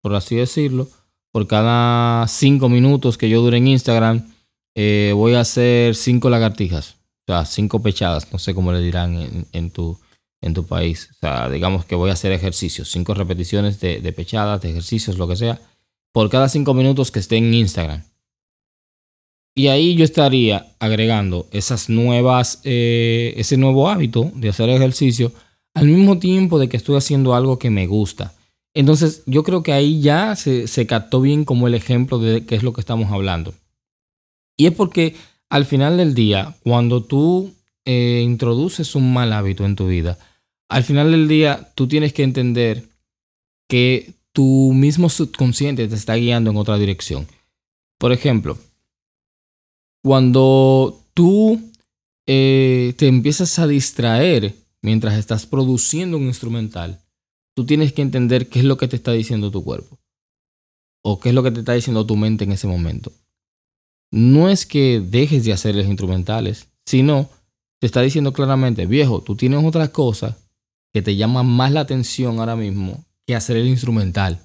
por 0.00 0.14
así 0.14 0.36
decirlo, 0.36 0.88
por 1.32 1.48
cada 1.48 2.26
cinco 2.28 2.68
minutos 2.68 3.18
que 3.18 3.28
yo 3.28 3.42
dure 3.42 3.58
en 3.58 3.66
Instagram, 3.66 4.32
voy 4.74 5.34
a 5.34 5.40
hacer 5.40 5.96
cinco 5.96 6.30
lagartijas 6.30 7.01
o 7.26 7.32
sea, 7.32 7.44
cinco 7.44 7.80
pechadas, 7.80 8.32
no 8.32 8.38
sé 8.38 8.54
cómo 8.54 8.72
le 8.72 8.80
dirán 8.80 9.46
en, 9.52 9.70
tu, 9.70 9.98
en 10.40 10.54
tu 10.54 10.66
país. 10.66 11.08
O 11.12 11.14
sea, 11.20 11.48
digamos 11.48 11.84
que 11.84 11.94
voy 11.94 12.10
a 12.10 12.14
hacer 12.14 12.32
ejercicios, 12.32 12.90
cinco 12.90 13.14
repeticiones 13.14 13.80
de, 13.80 14.12
pechadas, 14.12 14.60
de 14.60 14.70
ejercicios, 14.70 15.18
lo 15.18 15.28
que 15.28 15.36
sea, 15.36 15.60
por 16.12 16.28
cada 16.30 16.48
cinco 16.48 16.74
minutos 16.74 17.10
que 17.10 17.20
esté 17.20 17.36
en 17.36 17.54
Instagram. 17.54 18.02
Y 19.54 19.68
ahí 19.68 19.94
yo 19.94 20.04
estaría 20.04 20.74
agregando 20.80 21.46
esas 21.52 21.88
nuevas, 21.88 22.60
eh, 22.64 23.34
ese 23.36 23.56
nuevo 23.56 23.88
hábito 23.88 24.32
de 24.34 24.48
hacer 24.48 24.68
ejercicio 24.70 25.32
al 25.74 25.86
mismo 25.86 26.18
tiempo 26.18 26.58
de 26.58 26.68
que 26.68 26.76
estoy 26.76 26.96
haciendo 26.96 27.34
algo 27.34 27.58
que 27.58 27.70
me 27.70 27.86
gusta. 27.86 28.34
Entonces 28.74 29.22
yo 29.26 29.42
creo 29.42 29.62
que 29.62 29.72
ahí 29.72 30.00
ya 30.00 30.34
se, 30.36 30.66
se 30.66 30.86
captó 30.86 31.20
bien 31.20 31.44
como 31.44 31.66
el 31.66 31.74
ejemplo 31.74 32.18
de 32.18 32.46
qué 32.46 32.54
es 32.56 32.62
lo 32.62 32.72
que 32.72 32.80
estamos 32.80 33.12
hablando. 33.12 33.54
Y 34.56 34.66
es 34.66 34.72
porque 34.72 35.16
al 35.52 35.66
final 35.66 35.98
del 35.98 36.14
día, 36.14 36.56
cuando 36.62 37.02
tú 37.02 37.52
eh, 37.84 38.22
introduces 38.24 38.94
un 38.94 39.12
mal 39.12 39.34
hábito 39.34 39.66
en 39.66 39.76
tu 39.76 39.86
vida, 39.86 40.18
al 40.70 40.82
final 40.82 41.10
del 41.10 41.28
día 41.28 41.70
tú 41.74 41.86
tienes 41.86 42.14
que 42.14 42.22
entender 42.22 42.88
que 43.68 44.14
tu 44.32 44.72
mismo 44.72 45.10
subconsciente 45.10 45.86
te 45.86 45.94
está 45.94 46.14
guiando 46.14 46.50
en 46.50 46.56
otra 46.56 46.78
dirección. 46.78 47.26
Por 47.98 48.12
ejemplo, 48.12 48.56
cuando 50.02 50.98
tú 51.12 51.60
eh, 52.26 52.94
te 52.96 53.08
empiezas 53.08 53.58
a 53.58 53.66
distraer 53.66 54.54
mientras 54.80 55.18
estás 55.18 55.44
produciendo 55.44 56.16
un 56.16 56.28
instrumental, 56.28 57.02
tú 57.54 57.66
tienes 57.66 57.92
que 57.92 58.00
entender 58.00 58.48
qué 58.48 58.60
es 58.60 58.64
lo 58.64 58.78
que 58.78 58.88
te 58.88 58.96
está 58.96 59.12
diciendo 59.12 59.50
tu 59.50 59.62
cuerpo 59.62 59.98
o 61.04 61.20
qué 61.20 61.28
es 61.28 61.34
lo 61.34 61.42
que 61.42 61.50
te 61.50 61.60
está 61.60 61.74
diciendo 61.74 62.06
tu 62.06 62.16
mente 62.16 62.44
en 62.44 62.52
ese 62.52 62.66
momento. 62.66 63.12
No 64.12 64.48
es 64.48 64.66
que 64.66 65.00
dejes 65.00 65.44
de 65.44 65.54
hacer 65.54 65.74
los 65.74 65.86
instrumentales, 65.86 66.68
sino 66.86 67.30
te 67.80 67.86
está 67.86 68.02
diciendo 68.02 68.32
claramente, 68.32 68.86
viejo, 68.86 69.22
tú 69.22 69.34
tienes 69.34 69.64
otras 69.64 69.88
cosas 69.88 70.36
que 70.92 71.02
te 71.02 71.16
llaman 71.16 71.46
más 71.46 71.72
la 71.72 71.80
atención 71.80 72.38
ahora 72.38 72.54
mismo 72.54 73.04
que 73.26 73.34
hacer 73.34 73.56
el 73.56 73.66
instrumental. 73.66 74.40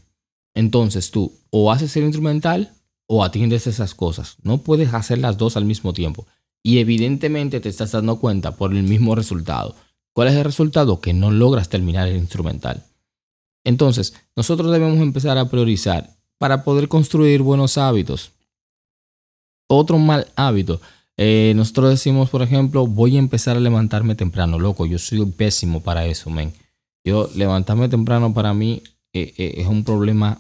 Entonces 0.56 1.12
tú 1.12 1.34
o 1.50 1.72
haces 1.72 1.96
el 1.98 2.06
instrumental 2.06 2.72
o 3.08 3.24
atiendes 3.24 3.68
esas 3.68 3.94
cosas. 3.94 4.38
No 4.42 4.60
puedes 4.60 4.94
hacer 4.94 5.18
las 5.18 5.38
dos 5.38 5.58
al 5.58 5.66
mismo 5.66 5.94
tiempo. 5.94 6.26
Y 6.64 6.80
evidentemente 6.80 7.60
te 7.60 7.70
estás 7.70 7.92
dando 7.92 8.20
cuenta 8.20 8.56
por 8.56 8.74
el 8.74 8.84
mismo 8.84 9.16
resultado. 9.16 9.76
¿Cuál 10.14 10.30
es 10.30 10.36
el 10.36 10.46
resultado? 10.46 11.02
Que 11.02 11.14
no 11.14 11.30
logras 11.30 11.70
terminar 11.70 12.08
el 12.08 12.18
instrumental. 12.18 12.86
Entonces, 13.64 14.14
nosotros 14.36 14.72
debemos 14.72 15.00
empezar 15.00 15.38
a 15.38 15.50
priorizar 15.50 16.16
para 16.38 16.64
poder 16.64 16.88
construir 16.88 17.42
buenos 17.42 17.78
hábitos. 17.78 18.32
Otro 19.68 19.98
mal 19.98 20.28
hábito. 20.36 20.82
Eh, 21.18 21.54
nosotros 21.56 21.90
decimos, 21.90 22.30
por 22.30 22.42
ejemplo, 22.42 22.86
voy 22.86 23.16
a 23.16 23.20
empezar 23.20 23.58
a 23.58 23.60
levantarme 23.60 24.16
temprano. 24.16 24.60
Loco, 24.60 24.86
yo 24.86 25.00
soy 25.00 25.26
pésimo 25.26 25.82
para 25.82 26.06
eso, 26.06 26.30
men. 26.30 26.54
Yo, 27.04 27.30
levantarme 27.36 27.90
temprano 27.90 28.34
para 28.34 28.54
mí 28.54 28.84
eh, 29.14 29.34
eh, 29.38 29.54
es 29.58 29.68
un 29.68 29.84
problema, 29.84 30.40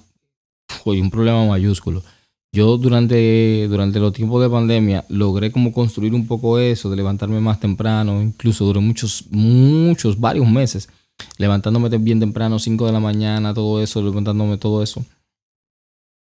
un 0.85 1.09
problema 1.09 1.45
mayúsculo. 1.45 2.03
Yo 2.51 2.77
durante, 2.77 3.67
durante 3.67 3.99
los 3.99 4.13
tiempos 4.13 4.41
de 4.41 4.49
pandemia 4.49 5.05
logré 5.09 5.51
como 5.51 5.71
construir 5.71 6.13
un 6.13 6.27
poco 6.27 6.59
eso, 6.59 6.89
de 6.89 6.95
levantarme 6.95 7.39
más 7.39 7.59
temprano. 7.59 8.21
Incluso 8.21 8.65
duré 8.65 8.79
muchos, 8.79 9.25
muchos, 9.29 10.19
varios 10.19 10.49
meses 10.49 10.89
levantándome 11.37 11.89
bien 11.97 12.19
temprano, 12.19 12.59
5 12.59 12.85
de 12.85 12.91
la 12.91 12.99
mañana, 12.99 13.53
todo 13.53 13.81
eso, 13.81 14.01
levantándome 14.01 14.57
todo 14.57 14.83
eso. 14.83 15.03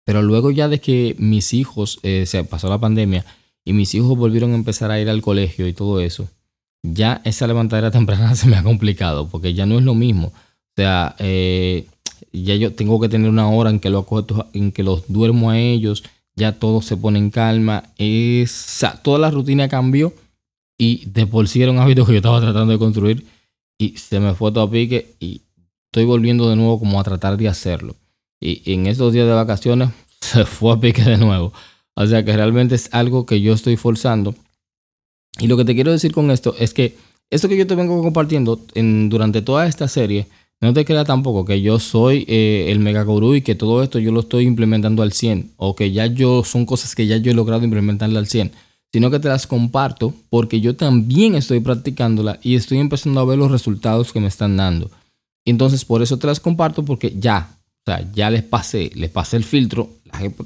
Pero 0.06 0.22
luego 0.22 0.52
ya 0.52 0.68
de 0.68 0.80
que 0.80 1.16
mis 1.20 1.54
hijos, 1.54 2.00
eh, 2.04 2.26
se 2.26 2.44
pasó 2.44 2.70
la 2.70 2.80
pandemia 2.80 3.26
y 3.64 3.74
mis 3.74 3.94
hijos 3.94 4.18
volvieron 4.18 4.52
a 4.52 4.56
empezar 4.56 4.92
a 4.92 5.00
ir 5.00 5.10
al 5.10 5.22
colegio 5.22 5.68
y 5.68 5.74
todo 5.74 6.00
eso, 6.00 6.28
ya 6.84 7.22
esa 7.24 7.48
levantadera 7.48 7.92
temprana 7.92 8.36
se 8.36 8.48
me 8.48 8.58
ha 8.58 8.64
complicado 8.64 9.28
porque 9.30 9.54
ya 9.54 9.66
no 9.66 9.78
es 9.78 9.84
lo 9.84 9.94
mismo. 9.94 10.28
O 10.28 10.74
sea, 10.76 11.16
eh, 11.20 11.88
ya 12.32 12.56
yo 12.56 12.74
tengo 12.74 13.00
que 13.00 13.10
tener 13.10 13.30
una 13.30 13.50
hora 13.50 13.70
en 13.70 13.80
que, 13.80 13.90
lo, 13.90 14.06
en 14.54 14.72
que 14.72 14.84
los 14.84 15.04
duermo 15.08 15.52
a 15.52 15.60
ellos, 15.60 16.04
ya 16.36 16.54
todo 16.54 16.82
se 16.82 16.98
pone 16.98 17.20
en 17.20 17.30
calma. 17.30 17.84
Esa, 17.98 19.02
toda 19.02 19.20
la 19.20 19.32
rutina 19.32 19.68
cambió 19.68 20.14
y 20.78 21.06
de 21.06 21.28
por 21.28 21.48
sí 21.48 21.62
era 21.62 21.72
un 21.72 21.80
hábito 21.80 22.06
que 22.06 22.14
yo 22.14 22.18
estaba 22.18 22.42
tratando 22.42 22.74
de 22.74 22.80
construir 22.80 23.26
y 23.78 23.98
se 23.98 24.20
me 24.20 24.34
fue 24.34 24.52
todo 24.52 24.64
a 24.64 24.72
pique 24.72 25.16
y 25.20 25.42
estoy 25.92 26.06
volviendo 26.06 26.50
de 26.50 26.56
nuevo 26.56 26.80
como 26.80 27.00
a 27.00 27.04
tratar 27.04 27.38
de 27.38 27.48
hacerlo. 27.48 27.96
Y, 28.42 28.74
en 28.74 28.88
estos 28.88 29.14
días 29.14 29.28
de 29.28 29.34
vacaciones 29.34 29.90
se 30.22 30.44
fue 30.44 30.74
a 30.74 30.80
pique 30.80 31.04
de 31.04 31.18
nuevo. 31.18 31.54
O 31.96 32.06
sea 32.06 32.26
que 32.26 32.36
realmente 32.36 32.76
es 32.76 32.90
algo 32.92 33.26
que 33.26 33.40
yo 33.40 33.54
estoy 33.54 33.78
forzando. 33.78 34.36
Y 35.40 35.48
lo 35.48 35.56
que 35.56 35.66
te 35.66 35.76
quiero 35.76 35.92
decir 35.92 36.12
con 36.12 36.32
esto 36.32 36.56
es 36.60 36.74
que 36.74 36.98
esto 37.30 37.48
que 37.48 37.56
yo 37.56 37.68
te 37.68 37.76
vengo 37.76 38.02
compartiendo 38.02 38.60
en, 38.74 39.08
durante 39.08 39.42
toda 39.42 39.66
esta 39.68 39.88
serie, 39.88 40.28
no 40.60 40.74
te 40.74 40.84
creas 40.84 41.08
tampoco 41.08 41.46
que 41.46 41.62
yo 41.62 41.80
soy 41.80 42.26
eh, 42.28 42.66
el 42.70 42.80
mega 42.80 43.04
gurú 43.04 43.36
y 43.36 43.42
que 43.42 43.56
todo 43.56 43.82
esto 43.82 44.00
yo 44.00 44.12
lo 44.12 44.20
estoy 44.20 44.46
implementando 44.46 45.04
al 45.04 45.14
100 45.14 45.52
o 45.56 45.76
que 45.76 45.92
ya 45.92 46.08
yo 46.08 46.44
son 46.44 46.66
cosas 46.66 46.96
que 46.96 47.08
ya 47.08 47.18
yo 47.18 47.32
he 47.32 47.36
logrado 47.36 47.64
implementarle 47.64 48.20
al 48.20 48.28
100 48.28 48.52
sino 48.94 49.10
que 49.10 49.20
te 49.20 49.30
las 49.30 49.48
comparto 49.48 50.14
porque 50.30 50.60
yo 50.60 50.76
también 50.76 51.36
estoy 51.36 51.62
practicándola 51.62 52.40
y 52.42 52.56
estoy 52.56 52.80
empezando 52.80 53.22
a 53.22 53.26
ver 53.26 53.38
los 53.38 53.52
resultados 53.52 54.12
que 54.12 54.20
me 54.20 54.28
están 54.28 54.58
dando. 54.58 54.92
Entonces, 55.46 55.86
por 55.86 56.02
eso 56.02 56.18
te 56.18 56.28
las 56.28 56.40
comparto 56.40 56.84
porque 56.84 57.16
ya, 57.18 57.58
ya 58.14 58.30
les 58.30 58.44
pasé, 58.44 58.92
les 58.96 59.10
pasé 59.10 59.38
el 59.38 59.44
filtro, 59.44 59.90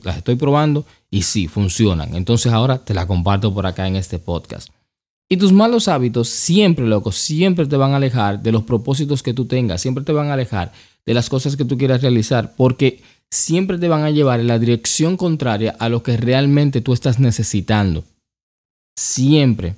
las, 0.03 0.17
estoy 0.17 0.35
probando 0.35 0.85
y 1.09 1.21
sí, 1.21 1.47
funcionan. 1.47 2.15
Entonces 2.15 2.51
ahora 2.51 2.79
te 2.79 2.93
las 2.93 3.05
comparto 3.05 3.53
por 3.53 3.65
acá 3.67 3.87
en 3.87 3.95
este 3.95 4.19
podcast. 4.19 4.69
Y 5.29 5.37
tus 5.37 5.51
malos 5.51 5.87
hábitos 5.87 6.29
siempre, 6.29 6.85
loco, 6.85 7.11
siempre 7.11 7.65
te 7.65 7.77
van 7.77 7.93
a 7.93 7.97
alejar 7.97 8.41
de 8.41 8.51
los 8.51 8.63
propósitos 8.63 9.23
que 9.23 9.33
tú 9.33 9.45
tengas, 9.45 9.81
siempre 9.81 10.03
te 10.03 10.11
van 10.11 10.29
a 10.29 10.33
alejar 10.33 10.71
de 11.05 11.13
las 11.13 11.29
cosas 11.29 11.55
que 11.55 11.65
tú 11.65 11.77
quieras 11.77 12.01
realizar, 12.01 12.53
porque 12.55 13.01
siempre 13.31 13.77
te 13.77 13.87
van 13.87 14.03
a 14.03 14.11
llevar 14.11 14.39
en 14.39 14.47
la 14.47 14.59
dirección 14.59 15.17
contraria 15.17 15.75
a 15.79 15.89
lo 15.89 16.03
que 16.03 16.17
realmente 16.17 16.81
tú 16.81 16.93
estás 16.93 17.19
necesitando 17.19 18.03
siempre. 18.95 19.75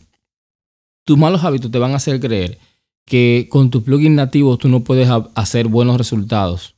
Tus 1.05 1.17
malos 1.17 1.43
hábitos 1.43 1.71
te 1.71 1.79
van 1.79 1.91
a 1.91 1.97
hacer 1.97 2.19
creer 2.19 2.59
que 3.05 3.47
con 3.50 3.69
tu 3.69 3.83
plugin 3.83 4.15
nativo 4.15 4.57
tú 4.57 4.67
no 4.67 4.83
puedes 4.83 5.09
hacer 5.36 5.67
buenos 5.67 5.97
resultados. 5.97 6.75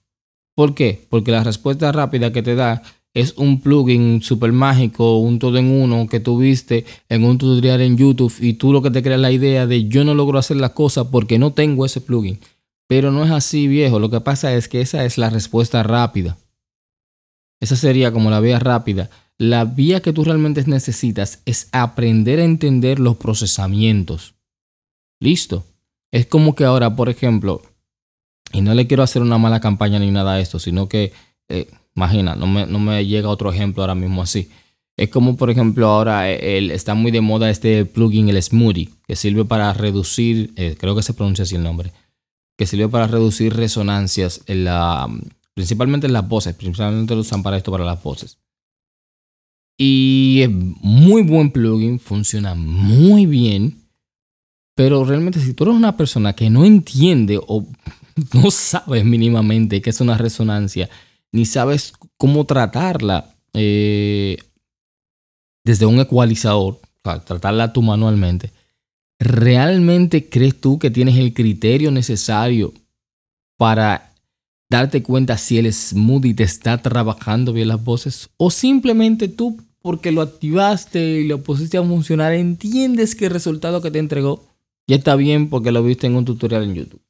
¿Por 0.60 0.76
qué? 0.76 1.08
Porque 1.10 1.32
la 1.32 1.42
respuesta 1.42 1.90
rápida 1.94 2.34
que 2.34 2.44
te 2.44 2.54
da 2.54 2.84
es 3.14 3.34
un 3.38 3.62
plugin 3.62 4.22
super 4.22 4.52
mágico, 4.52 5.20
un 5.20 5.40
todo 5.40 5.58
en 5.58 5.72
uno 5.72 6.06
que 6.10 6.20
tuviste 6.20 6.84
en 7.08 7.24
un 7.24 7.38
tutorial 7.38 7.80
en 7.80 7.96
YouTube 7.96 8.36
y 8.42 8.56
tú 8.56 8.74
lo 8.74 8.82
que 8.82 8.92
te 8.92 9.02
creas 9.02 9.22
la 9.22 9.32
idea 9.32 9.68
de 9.68 9.88
yo 9.88 10.04
no 10.04 10.14
logro 10.14 10.38
hacer 10.38 10.58
las 10.58 10.72
cosas 10.72 11.08
porque 11.10 11.40
no 11.40 11.54
tengo 11.54 11.86
ese 11.86 12.02
plugin. 12.02 12.42
Pero 12.90 13.10
no 13.10 13.24
es 13.24 13.32
así, 13.32 13.70
viejo. 13.70 14.00
Lo 14.00 14.10
que 14.10 14.20
pasa 14.20 14.54
es 14.54 14.68
que 14.68 14.82
esa 14.82 15.06
es 15.06 15.18
la 15.18 15.30
respuesta 15.30 15.82
rápida. 15.82 16.38
Esa 17.62 17.78
sería 17.78 18.12
como 18.12 18.30
la 18.30 18.42
vía 18.42 18.60
rápida. 18.60 19.10
La 19.38 19.64
vía 19.64 20.02
que 20.02 20.12
tú 20.12 20.26
realmente 20.26 20.62
necesitas 20.68 21.42
es 21.46 21.70
aprender 21.72 22.42
a 22.42 22.44
entender 22.44 23.00
los 23.00 23.16
procesamientos. 23.16 24.34
Listo. 25.22 25.64
Es 26.12 26.26
como 26.26 26.54
que 26.54 26.66
ahora, 26.66 26.98
por 26.98 27.08
ejemplo, 27.08 27.62
y 28.52 28.62
no 28.62 28.74
le 28.74 28.88
quiero 28.88 29.04
hacer 29.04 29.22
una 29.22 29.38
mala 29.38 29.60
campaña 29.60 30.00
ni 30.00 30.12
nada 30.12 30.36
de 30.36 30.42
esto, 30.42 30.60
sino 30.60 30.88
que, 30.88 31.14
eh, 31.50 31.68
imagina, 31.96 32.36
no 32.36 32.48
me, 32.48 32.66
no 32.66 32.80
me, 32.80 33.06
llega 33.06 33.30
otro 33.30 33.52
ejemplo 33.52 33.84
ahora 33.84 33.96
mismo 33.96 34.22
así. 34.22 34.50
Es 34.98 35.10
como, 35.10 35.38
por 35.38 35.50
ejemplo, 35.50 35.88
ahora 35.88 36.30
eh, 36.30 36.74
está 36.74 36.94
muy 36.94 37.12
de 37.12 37.22
moda 37.22 37.50
este 37.50 37.86
plugin, 37.86 38.30
el 38.30 38.42
Smoothie, 38.42 38.90
que 39.08 39.16
sirve 39.16 39.46
para 39.46 39.72
reducir, 39.74 40.52
eh, 40.56 40.76
creo 40.78 40.96
que 40.96 41.04
se 41.04 41.14
pronuncia 41.14 41.44
así 41.44 41.56
el 41.56 41.64
nombre, 41.64 41.92
que 42.58 42.66
sirve 42.66 42.90
para 42.90 43.08
reducir 43.08 43.56
resonancias, 43.56 44.42
en 44.48 44.66
la, 44.66 45.08
principalmente 45.54 46.08
en 46.08 46.14
las 46.14 46.28
voces, 46.28 46.56
principalmente 46.56 47.16
lo 47.16 47.22
usan 47.22 47.44
para 47.44 47.58
esto, 47.58 47.72
para 47.72 47.86
las 47.86 48.02
voces. 48.04 48.38
Y 49.78 50.42
es 50.42 50.50
muy 50.50 51.22
buen 51.22 51.52
plugin, 51.52 52.00
funciona 52.00 52.54
muy 52.54 53.26
bien. 53.26 53.78
Pero 54.76 55.06
realmente 55.06 55.40
si 55.40 55.54
tú 55.54 55.64
eres 55.64 55.76
una 55.76 55.96
persona 55.96 56.34
que 56.34 56.50
no 56.50 56.66
entiende 56.66 57.40
o 57.48 57.66
no 58.34 58.52
sabes 58.52 59.06
mínimamente 59.06 59.82
qué 59.82 59.90
es 59.90 60.02
una 60.02 60.18
resonancia, 60.18 60.90
ni 61.32 61.46
sabes 61.46 61.94
cómo 62.18 62.46
tratarla 62.46 63.36
eh, 63.54 64.38
desde 65.64 65.86
un 65.86 66.00
ecualizador, 66.00 66.80
tratarla 67.02 67.74
tú 67.74 67.82
manualmente, 67.82 68.52
¿realmente 69.20 70.30
crees 70.30 70.60
tú 70.60 70.80
que 70.80 70.92
tienes 70.92 71.18
el 71.18 71.34
criterio 71.34 71.92
necesario 71.92 72.74
para 73.58 74.14
darte 74.70 75.04
cuenta 75.04 75.38
si 75.38 75.58
el 75.58 75.72
smoothie 75.72 76.34
te 76.34 76.44
está 76.44 76.82
trabajando 76.82 77.54
bien 77.54 77.68
las 77.68 77.84
voces? 77.84 78.30
¿O 78.38 78.52
simplemente 78.52 79.28
tú 79.28 79.58
porque 79.82 80.12
lo 80.12 80.22
activaste 80.22 81.22
y 81.22 81.28
lo 81.28 81.42
pusiste 81.42 81.78
a 81.78 81.84
funcionar, 81.84 82.34
entiendes 82.34 83.16
que 83.16 83.26
el 83.26 83.32
resultado 83.32 83.82
que 83.82 83.92
te 83.92 84.00
entregó 84.00 84.46
ya 84.88 84.96
está 84.96 85.16
bien 85.16 85.50
porque 85.50 85.72
lo 85.72 85.84
viste 85.84 86.08
en 86.08 86.16
un 86.16 86.26
tutorial 86.26 86.64
en 86.64 86.76
YouTube. 86.76 87.02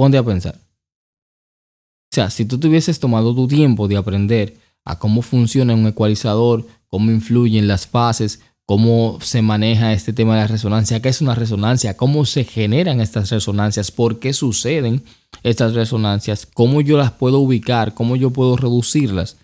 Ponte 0.00 0.16
a 0.16 0.22
pensar. 0.22 0.54
O 0.56 2.14
sea, 2.14 2.30
si 2.30 2.46
tú 2.46 2.58
tuvieses 2.58 3.00
tomado 3.00 3.34
tu 3.34 3.46
tiempo 3.46 3.86
de 3.86 3.98
aprender 3.98 4.56
a 4.82 4.98
cómo 4.98 5.20
funciona 5.20 5.74
un 5.74 5.86
ecualizador, 5.86 6.66
cómo 6.86 7.10
influyen 7.10 7.68
las 7.68 7.86
fases, 7.86 8.40
cómo 8.64 9.18
se 9.20 9.42
maneja 9.42 9.92
este 9.92 10.14
tema 10.14 10.36
de 10.36 10.40
la 10.40 10.46
resonancia, 10.46 11.02
qué 11.02 11.10
es 11.10 11.20
una 11.20 11.34
resonancia, 11.34 11.98
cómo 11.98 12.24
se 12.24 12.44
generan 12.44 13.02
estas 13.02 13.28
resonancias, 13.28 13.90
por 13.90 14.20
qué 14.20 14.32
suceden 14.32 15.02
estas 15.42 15.74
resonancias, 15.74 16.46
cómo 16.46 16.80
yo 16.80 16.96
las 16.96 17.12
puedo 17.12 17.38
ubicar, 17.38 17.92
cómo 17.92 18.16
yo 18.16 18.30
puedo 18.30 18.56
reducirlas, 18.56 19.36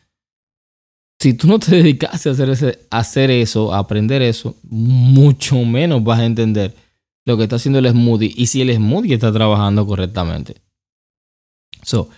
si 1.20 1.34
tú 1.34 1.48
no 1.48 1.58
te 1.58 1.76
dedicas 1.76 2.26
a 2.26 2.30
hacer, 2.30 2.86
hacer 2.88 3.30
eso, 3.30 3.74
a 3.74 3.78
aprender 3.80 4.22
eso, 4.22 4.56
mucho 4.62 5.56
menos 5.66 6.02
vas 6.02 6.20
a 6.20 6.24
entender 6.24 6.74
lo 7.26 7.36
que 7.36 7.42
está 7.42 7.56
haciendo 7.56 7.80
el 7.80 7.90
smoothie 7.90 8.32
y 8.34 8.46
si 8.46 8.62
el 8.62 8.74
smoothie 8.74 9.14
está 9.14 9.32
trabajando 9.32 9.84
correctamente. 9.84 10.62
So, 11.82 12.08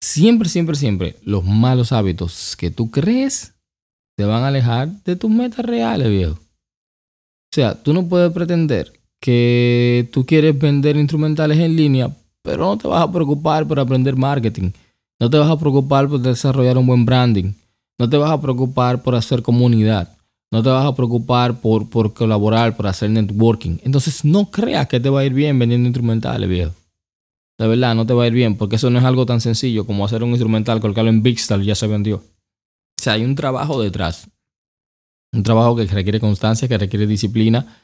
siempre, 0.00 0.48
siempre, 0.48 0.76
siempre, 0.76 1.16
los 1.24 1.44
malos 1.44 1.90
hábitos 1.90 2.54
que 2.56 2.70
tú 2.70 2.90
crees 2.90 3.54
te 4.16 4.24
van 4.24 4.44
a 4.44 4.48
alejar 4.48 4.88
de 5.04 5.16
tus 5.16 5.30
metas 5.30 5.64
reales, 5.64 6.08
viejo. 6.08 6.34
O 6.34 7.52
sea, 7.52 7.82
tú 7.82 7.92
no 7.92 8.06
puedes 8.06 8.32
pretender 8.32 8.92
que 9.20 10.08
tú 10.12 10.26
quieres 10.26 10.58
vender 10.58 10.96
instrumentales 10.96 11.58
en 11.58 11.74
línea, 11.74 12.14
pero 12.42 12.64
no 12.64 12.78
te 12.78 12.88
vas 12.88 13.02
a 13.02 13.10
preocupar 13.10 13.66
por 13.66 13.80
aprender 13.80 14.16
marketing. 14.16 14.70
No 15.18 15.30
te 15.30 15.38
vas 15.38 15.50
a 15.50 15.58
preocupar 15.58 16.08
por 16.08 16.20
desarrollar 16.20 16.76
un 16.76 16.86
buen 16.86 17.06
branding. 17.06 17.52
No 17.98 18.08
te 18.08 18.18
vas 18.18 18.30
a 18.30 18.40
preocupar 18.40 19.02
por 19.02 19.14
hacer 19.14 19.42
comunidad. 19.42 20.15
No 20.52 20.62
te 20.62 20.68
vas 20.68 20.86
a 20.86 20.94
preocupar 20.94 21.60
por, 21.60 21.88
por 21.88 22.14
colaborar, 22.14 22.76
por 22.76 22.86
hacer 22.86 23.10
networking. 23.10 23.78
Entonces 23.82 24.24
no 24.24 24.50
creas 24.50 24.86
que 24.86 25.00
te 25.00 25.10
va 25.10 25.20
a 25.20 25.24
ir 25.24 25.34
bien 25.34 25.58
vendiendo 25.58 25.88
instrumentales, 25.88 26.48
viejo. 26.48 26.72
De 27.58 27.66
verdad, 27.66 27.94
no 27.94 28.06
te 28.06 28.12
va 28.12 28.24
a 28.24 28.26
ir 28.26 28.34
bien, 28.34 28.56
porque 28.56 28.76
eso 28.76 28.90
no 28.90 28.98
es 28.98 29.04
algo 29.04 29.26
tan 29.26 29.40
sencillo 29.40 29.86
como 29.86 30.04
hacer 30.04 30.22
un 30.22 30.30
instrumental, 30.30 30.80
colocarlo 30.80 31.10
en 31.10 31.22
Bigstyle 31.22 31.62
y 31.62 31.66
ya 31.66 31.74
se 31.74 31.86
vendió. 31.86 32.16
O 32.16 33.02
sea, 33.02 33.14
hay 33.14 33.24
un 33.24 33.34
trabajo 33.34 33.82
detrás. 33.82 34.28
Un 35.32 35.42
trabajo 35.42 35.74
que 35.74 35.86
requiere 35.86 36.20
constancia, 36.20 36.68
que 36.68 36.78
requiere 36.78 37.06
disciplina. 37.06 37.80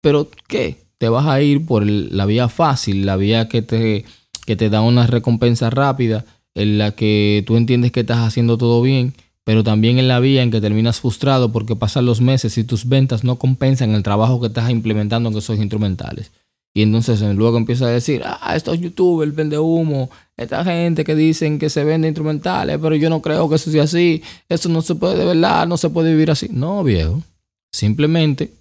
Pero, 0.00 0.28
¿qué? 0.48 0.84
Te 0.98 1.08
vas 1.08 1.26
a 1.26 1.40
ir 1.42 1.66
por 1.66 1.84
la 1.86 2.26
vía 2.26 2.48
fácil, 2.48 3.04
la 3.04 3.16
vía 3.16 3.48
que 3.48 3.62
te, 3.62 4.04
que 4.46 4.56
te 4.56 4.70
da 4.70 4.80
una 4.80 5.06
recompensa 5.06 5.70
rápida, 5.70 6.24
en 6.54 6.78
la 6.78 6.92
que 6.92 7.44
tú 7.46 7.56
entiendes 7.56 7.92
que 7.92 8.00
estás 8.00 8.18
haciendo 8.18 8.58
todo 8.58 8.82
bien 8.82 9.14
pero 9.50 9.64
también 9.64 9.98
en 9.98 10.06
la 10.06 10.20
vía 10.20 10.44
en 10.44 10.52
que 10.52 10.60
terminas 10.60 11.00
frustrado 11.00 11.50
porque 11.50 11.74
pasan 11.74 12.06
los 12.06 12.20
meses 12.20 12.56
y 12.56 12.62
tus 12.62 12.88
ventas 12.88 13.24
no 13.24 13.34
compensan 13.34 13.96
el 13.96 14.04
trabajo 14.04 14.40
que 14.40 14.46
estás 14.46 14.70
implementando 14.70 15.28
en 15.28 15.36
esos 15.36 15.58
instrumentales. 15.58 16.30
Y 16.72 16.82
entonces 16.82 17.20
eh, 17.20 17.34
luego 17.34 17.56
empieza 17.56 17.86
a 17.86 17.90
decir, 17.90 18.22
ah, 18.24 18.54
estos 18.54 18.78
youtubers 18.78 19.34
vende 19.34 19.58
humo, 19.58 20.08
esta 20.36 20.62
gente 20.62 21.02
que 21.02 21.16
dicen 21.16 21.58
que 21.58 21.68
se 21.68 21.82
vende 21.82 22.06
instrumentales, 22.06 22.78
pero 22.80 22.94
yo 22.94 23.10
no 23.10 23.20
creo 23.22 23.48
que 23.48 23.56
eso 23.56 23.72
sea 23.72 23.82
así, 23.82 24.22
eso 24.48 24.68
no 24.68 24.82
se 24.82 24.94
puede 24.94 25.16
de 25.16 25.24
verdad, 25.24 25.66
no 25.66 25.76
se 25.76 25.90
puede 25.90 26.12
vivir 26.12 26.30
así. 26.30 26.46
No, 26.52 26.84
viejo, 26.84 27.20
simplemente 27.72 28.52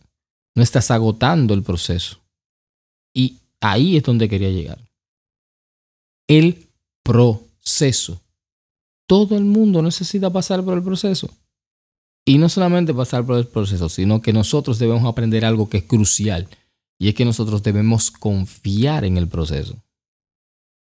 no 0.56 0.64
estás 0.64 0.90
agotando 0.90 1.54
el 1.54 1.62
proceso. 1.62 2.18
Y 3.14 3.38
ahí 3.62 3.96
es 3.96 4.02
donde 4.02 4.28
quería 4.28 4.50
llegar. 4.50 4.80
El 6.28 6.66
proceso 7.04 8.20
todo 9.10 9.36
el 9.36 9.44
mundo 9.44 9.82
necesita 9.82 10.30
pasar 10.30 10.64
por 10.64 10.78
el 10.78 10.84
proceso. 10.84 11.32
Y 12.28 12.38
no 12.38 12.48
solamente 12.48 12.94
pasar 12.94 13.26
por 13.26 13.40
el 13.40 13.48
proceso, 13.48 13.90
sino 13.90 14.22
que 14.22 14.32
nosotros 14.32 14.78
debemos 14.78 15.04
aprender 15.06 15.44
algo 15.46 15.68
que 15.68 15.78
es 15.78 15.84
crucial. 15.84 16.48
Y 17.00 17.08
es 17.08 17.16
que 17.16 17.26
nosotros 17.26 17.64
debemos 17.64 18.12
confiar 18.12 19.06
en 19.06 19.18
el 19.18 19.28
proceso. 19.28 19.82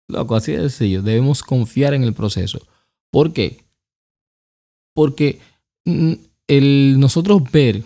Loco, 0.08 0.36
así 0.36 0.52
de 0.52 0.68
sencillo. 0.68 1.00
Debemos 1.00 1.42
confiar 1.42 1.94
en 1.94 2.04
el 2.04 2.12
proceso. 2.12 2.60
¿Por 3.10 3.32
qué? 3.32 3.64
Porque 4.94 5.40
mm, 5.86 6.12
el 6.48 7.00
nosotros 7.00 7.50
ver 7.50 7.82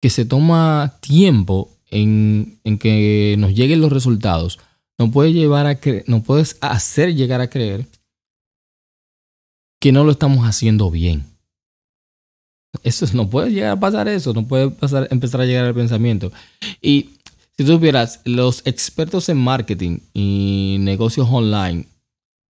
que 0.00 0.10
se 0.10 0.26
toma 0.26 0.98
tiempo 1.00 1.76
en, 1.90 2.60
que 2.78 3.34
nos 3.36 3.52
lleguen 3.52 3.80
los 3.80 3.92
resultados, 3.92 4.60
no 4.96 5.10
puede 5.10 5.32
llevar 5.32 5.66
a 5.66 5.80
no 6.06 6.22
puedes 6.22 6.56
hacer 6.60 7.16
llegar 7.16 7.40
a 7.40 7.50
creer 7.50 7.88
que 9.80 9.92
no 9.92 10.04
lo 10.04 10.12
estamos 10.12 10.46
haciendo 10.46 10.90
bien. 10.90 11.24
Eso 12.84 13.06
no 13.14 13.28
puede 13.28 13.50
llegar 13.50 13.70
a 13.72 13.80
pasar 13.80 14.06
eso, 14.06 14.32
no 14.32 14.46
puede 14.46 14.70
pasar, 14.70 15.08
empezar 15.10 15.40
a 15.40 15.46
llegar 15.46 15.64
al 15.64 15.74
pensamiento. 15.74 16.30
Y 16.80 17.10
si 17.56 17.64
tú 17.64 17.78
vieras, 17.78 18.20
los 18.24 18.62
expertos 18.64 19.28
en 19.28 19.38
marketing 19.38 19.98
y 20.14 20.76
negocios 20.80 21.26
online 21.30 21.86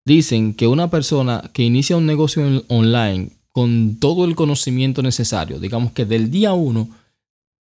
dicen 0.04 0.54
que 0.54 0.66
una 0.66 0.90
persona 0.90 1.50
que 1.52 1.62
inicia 1.62 1.96
un 1.96 2.06
negocio 2.06 2.64
online 2.68 3.30
con 3.52 3.96
todo 3.98 4.24
el 4.24 4.34
conocimiento 4.34 5.02
necesario, 5.02 5.58
digamos 5.58 5.92
que 5.92 6.04
del 6.04 6.30
día 6.30 6.52
uno 6.52 6.88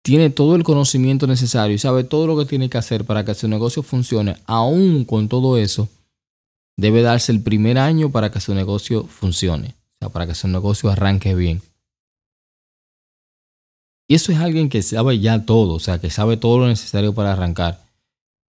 tiene 0.02 0.30
todo 0.30 0.56
el 0.56 0.64
conocimiento 0.64 1.26
necesario 1.26 1.74
y 1.74 1.78
sabe 1.78 2.04
todo 2.04 2.26
lo 2.26 2.38
que 2.38 2.46
tiene 2.46 2.68
que 2.68 2.78
hacer 2.78 3.04
para 3.04 3.24
que 3.24 3.34
su 3.34 3.48
negocio 3.48 3.82
funcione, 3.82 4.36
aún 4.46 5.04
con 5.04 5.28
todo 5.28 5.56
eso, 5.56 5.88
debe 6.78 7.02
darse 7.02 7.32
el 7.32 7.42
primer 7.42 7.76
año 7.76 8.10
para 8.10 8.30
que 8.30 8.40
su 8.40 8.54
negocio 8.54 9.04
funcione, 9.04 9.74
o 9.96 9.98
sea, 9.98 10.08
para 10.10 10.26
que 10.26 10.34
su 10.34 10.46
negocio 10.46 10.88
arranque 10.88 11.34
bien. 11.34 11.60
Y 14.08 14.14
eso 14.14 14.32
es 14.32 14.38
alguien 14.38 14.70
que 14.70 14.80
sabe 14.80 15.18
ya 15.18 15.44
todo, 15.44 15.74
o 15.74 15.80
sea, 15.80 15.98
que 15.98 16.08
sabe 16.08 16.36
todo 16.36 16.60
lo 16.60 16.68
necesario 16.68 17.14
para 17.14 17.32
arrancar. 17.32 17.84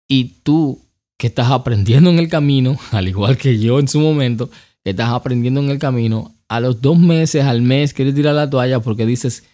Y 0.08 0.42
tú 0.44 0.80
que 1.18 1.28
estás 1.28 1.50
aprendiendo 1.50 2.10
en 2.10 2.20
el 2.20 2.28
camino, 2.28 2.78
al 2.92 3.08
igual 3.08 3.38
que 3.38 3.58
yo 3.58 3.80
en 3.80 3.88
su 3.88 4.02
momento, 4.02 4.50
que 4.84 4.92
estás 4.92 5.10
aprendiendo 5.10 5.62
en 5.62 5.70
el 5.70 5.80
camino, 5.80 6.36
a 6.50 6.60
los 6.60 6.82
dos 6.82 7.00
meses, 7.00 7.46
al 7.46 7.62
mes, 7.62 7.94
quieres 7.94 8.16
tirar 8.16 8.36
la 8.36 8.50
toalla 8.50 8.82
porque 8.82 9.06
dices, 9.06 9.46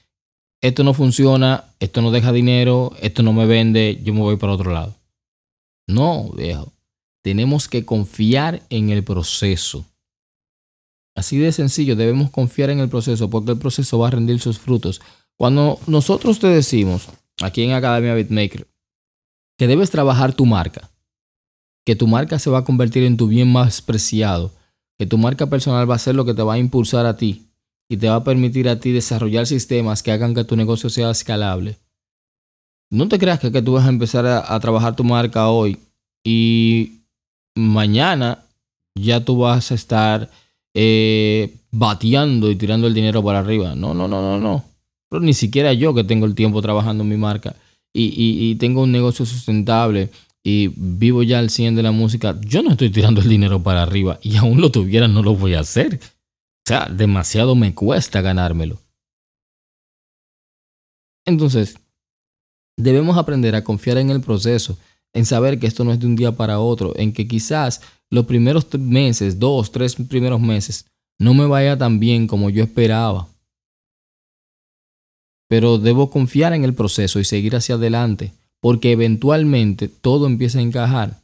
esto 0.62 0.84
no 0.84 0.95
funciona, 0.95 1.65
esto 1.80 2.01
no 2.01 2.10
deja 2.10 2.32
dinero, 2.32 2.93
esto 2.99 3.21
no 3.21 3.32
me 3.32 3.45
vende, 3.45 4.01
yo 4.04 4.13
me 4.13 4.21
voy 4.21 4.38
para 4.38 4.54
otro 4.54 4.71
lado. 4.71 4.95
No, 5.88 6.32
viejo 6.32 6.74
tenemos 7.25 7.67
que 7.67 7.85
confiar 7.85 8.61
en 8.69 8.91
el 8.91 9.03
proceso. 9.03 9.83
Así 11.15 11.39
de 11.39 11.51
sencillo, 11.51 11.95
debemos 11.95 12.29
confiar 12.29 12.69
en 12.69 12.77
el 12.77 12.88
proceso 12.88 13.31
porque 13.31 13.53
el 13.53 13.57
proceso 13.57 13.97
va 13.97 14.09
a 14.09 14.11
rendir 14.11 14.39
sus 14.39 14.59
frutos. 14.59 15.01
Cuando 15.35 15.79
nosotros 15.88 16.38
te 16.38 16.45
decimos, 16.45 17.09
aquí 17.41 17.63
en 17.63 17.71
Academia 17.71 18.13
Bitmaker, 18.13 18.67
que 19.57 19.65
debes 19.65 19.89
trabajar 19.89 20.33
tu 20.33 20.45
marca, 20.45 20.91
que 21.83 21.95
tu 21.95 22.05
marca 22.05 22.38
se 22.38 22.51
va 22.51 22.59
a 22.59 22.63
convertir 22.63 23.01
en 23.01 23.17
tu 23.17 23.27
bien 23.27 23.51
más 23.51 23.81
preciado, 23.81 24.51
que 24.99 25.07
tu 25.07 25.17
marca 25.17 25.47
personal 25.47 25.89
va 25.89 25.95
a 25.95 25.97
ser 25.97 26.13
lo 26.13 26.25
que 26.25 26.35
te 26.35 26.43
va 26.43 26.53
a 26.53 26.59
impulsar 26.59 27.07
a 27.07 27.17
ti 27.17 27.47
y 27.89 27.97
te 27.97 28.07
va 28.07 28.17
a 28.17 28.23
permitir 28.23 28.69
a 28.69 28.79
ti 28.79 28.91
desarrollar 28.91 29.47
sistemas 29.47 30.03
que 30.03 30.11
hagan 30.11 30.35
que 30.35 30.43
tu 30.43 30.55
negocio 30.55 30.91
sea 30.91 31.09
escalable. 31.09 31.79
No 32.91 33.07
te 33.07 33.17
creas 33.17 33.39
que, 33.39 33.49
tú 33.63 33.73
vas 33.73 33.88
a 33.88 33.89
empezar 33.89 34.27
a, 34.27 34.59
trabajar 34.59 34.95
tu 34.95 35.03
marca 35.03 35.49
hoy 35.49 35.79
y 36.23 37.04
mañana 37.55 38.43
ya 38.95 39.23
tú 39.23 39.37
vas 39.37 39.71
a 39.71 39.75
estar 39.75 40.29
eh, 40.73 41.55
bateando 41.71 42.51
y 42.51 42.55
tirando 42.55 42.87
el 42.87 42.93
dinero 42.93 43.23
para 43.23 43.39
arriba. 43.39 43.75
No, 43.75 43.93
no, 43.93 44.07
no, 44.07 44.21
no, 44.21 44.39
no. 44.39 44.65
Pero 45.09 45.21
ni 45.21 45.33
siquiera 45.33 45.73
yo 45.73 45.93
que 45.93 46.03
tengo 46.03 46.25
el 46.25 46.35
tiempo 46.35 46.61
trabajando 46.61 47.03
en 47.03 47.09
mi 47.09 47.17
marca 47.17 47.55
y, 47.93 48.11
y, 48.17 48.55
tengo 48.55 48.83
un 48.83 48.91
negocio 48.91 49.25
sustentable 49.25 50.09
y 50.43 50.67
vivo 50.75 51.23
ya 51.23 51.39
al 51.39 51.49
100 51.49 51.75
de 51.75 51.83
la 51.83 51.91
música, 51.91 52.37
yo 52.41 52.61
no 52.61 52.71
estoy 52.71 52.89
tirando 52.89 53.21
el 53.21 53.29
dinero 53.29 53.63
para 53.63 53.83
arriba 53.83 54.19
y 54.21 54.35
aún 54.35 54.59
lo 54.59 54.69
tuviera 54.69 55.07
no 55.07 55.23
lo 55.23 55.35
voy 55.35 55.53
a 55.53 55.61
hacer. 55.61 55.99
O 56.03 56.67
sea, 56.67 56.89
demasiado 56.89 57.55
me 57.55 57.73
cuesta 57.73 58.21
ganármelo. 58.21 58.79
Entonces, 61.25 61.77
debemos 62.77 63.17
aprender 63.17 63.55
a 63.55 63.63
confiar 63.63 63.97
en 63.97 64.09
el 64.09 64.21
proceso 64.21 64.77
en 65.15 65.25
saber 65.25 65.58
que 65.60 65.65
esto 65.65 65.84
no 65.86 65.93
es 65.93 65.99
de 65.99 66.06
un 66.06 66.17
día 66.17 66.34
para 66.34 66.60
otro, 66.60 66.93
en 66.97 67.13
que 67.13 67.25
quizás 67.25 67.82
los 68.12 68.25
primeros 68.25 68.67
meses, 68.78 69.39
dos, 69.39 69.71
tres 69.71 69.95
primeros 69.95 70.41
meses, 70.41 70.86
no 71.17 71.34
me 71.34 71.47
vaya 71.47 71.78
tan 71.78 71.99
bien 71.99 72.28
como 72.28 72.49
yo 72.49 72.63
esperaba. 72.63 73.28
Pero 75.47 75.78
debo 75.78 76.10
confiar 76.10 76.51
en 76.54 76.65
el 76.65 76.73
proceso 76.73 77.19
y 77.21 77.23
seguir 77.23 77.56
hacia 77.56 77.75
adelante, 77.75 78.34
porque 78.60 78.91
eventualmente 78.91 79.88
todo 79.88 80.28
empieza 80.28 80.60
a 80.60 80.63
encajar. 80.63 81.21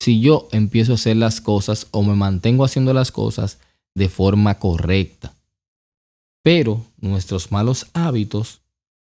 Si 0.00 0.20
yo 0.20 0.48
empiezo 0.50 0.92
a 0.92 0.94
hacer 0.94 1.16
las 1.16 1.42
cosas 1.42 1.88
o 1.90 2.02
me 2.02 2.14
mantengo 2.14 2.64
haciendo 2.64 2.94
las 2.94 3.12
cosas 3.12 3.58
de 3.94 4.08
forma 4.08 4.58
correcta. 4.58 5.34
Pero 6.42 6.82
nuestros 6.96 7.52
malos 7.52 7.88
hábitos 7.92 8.62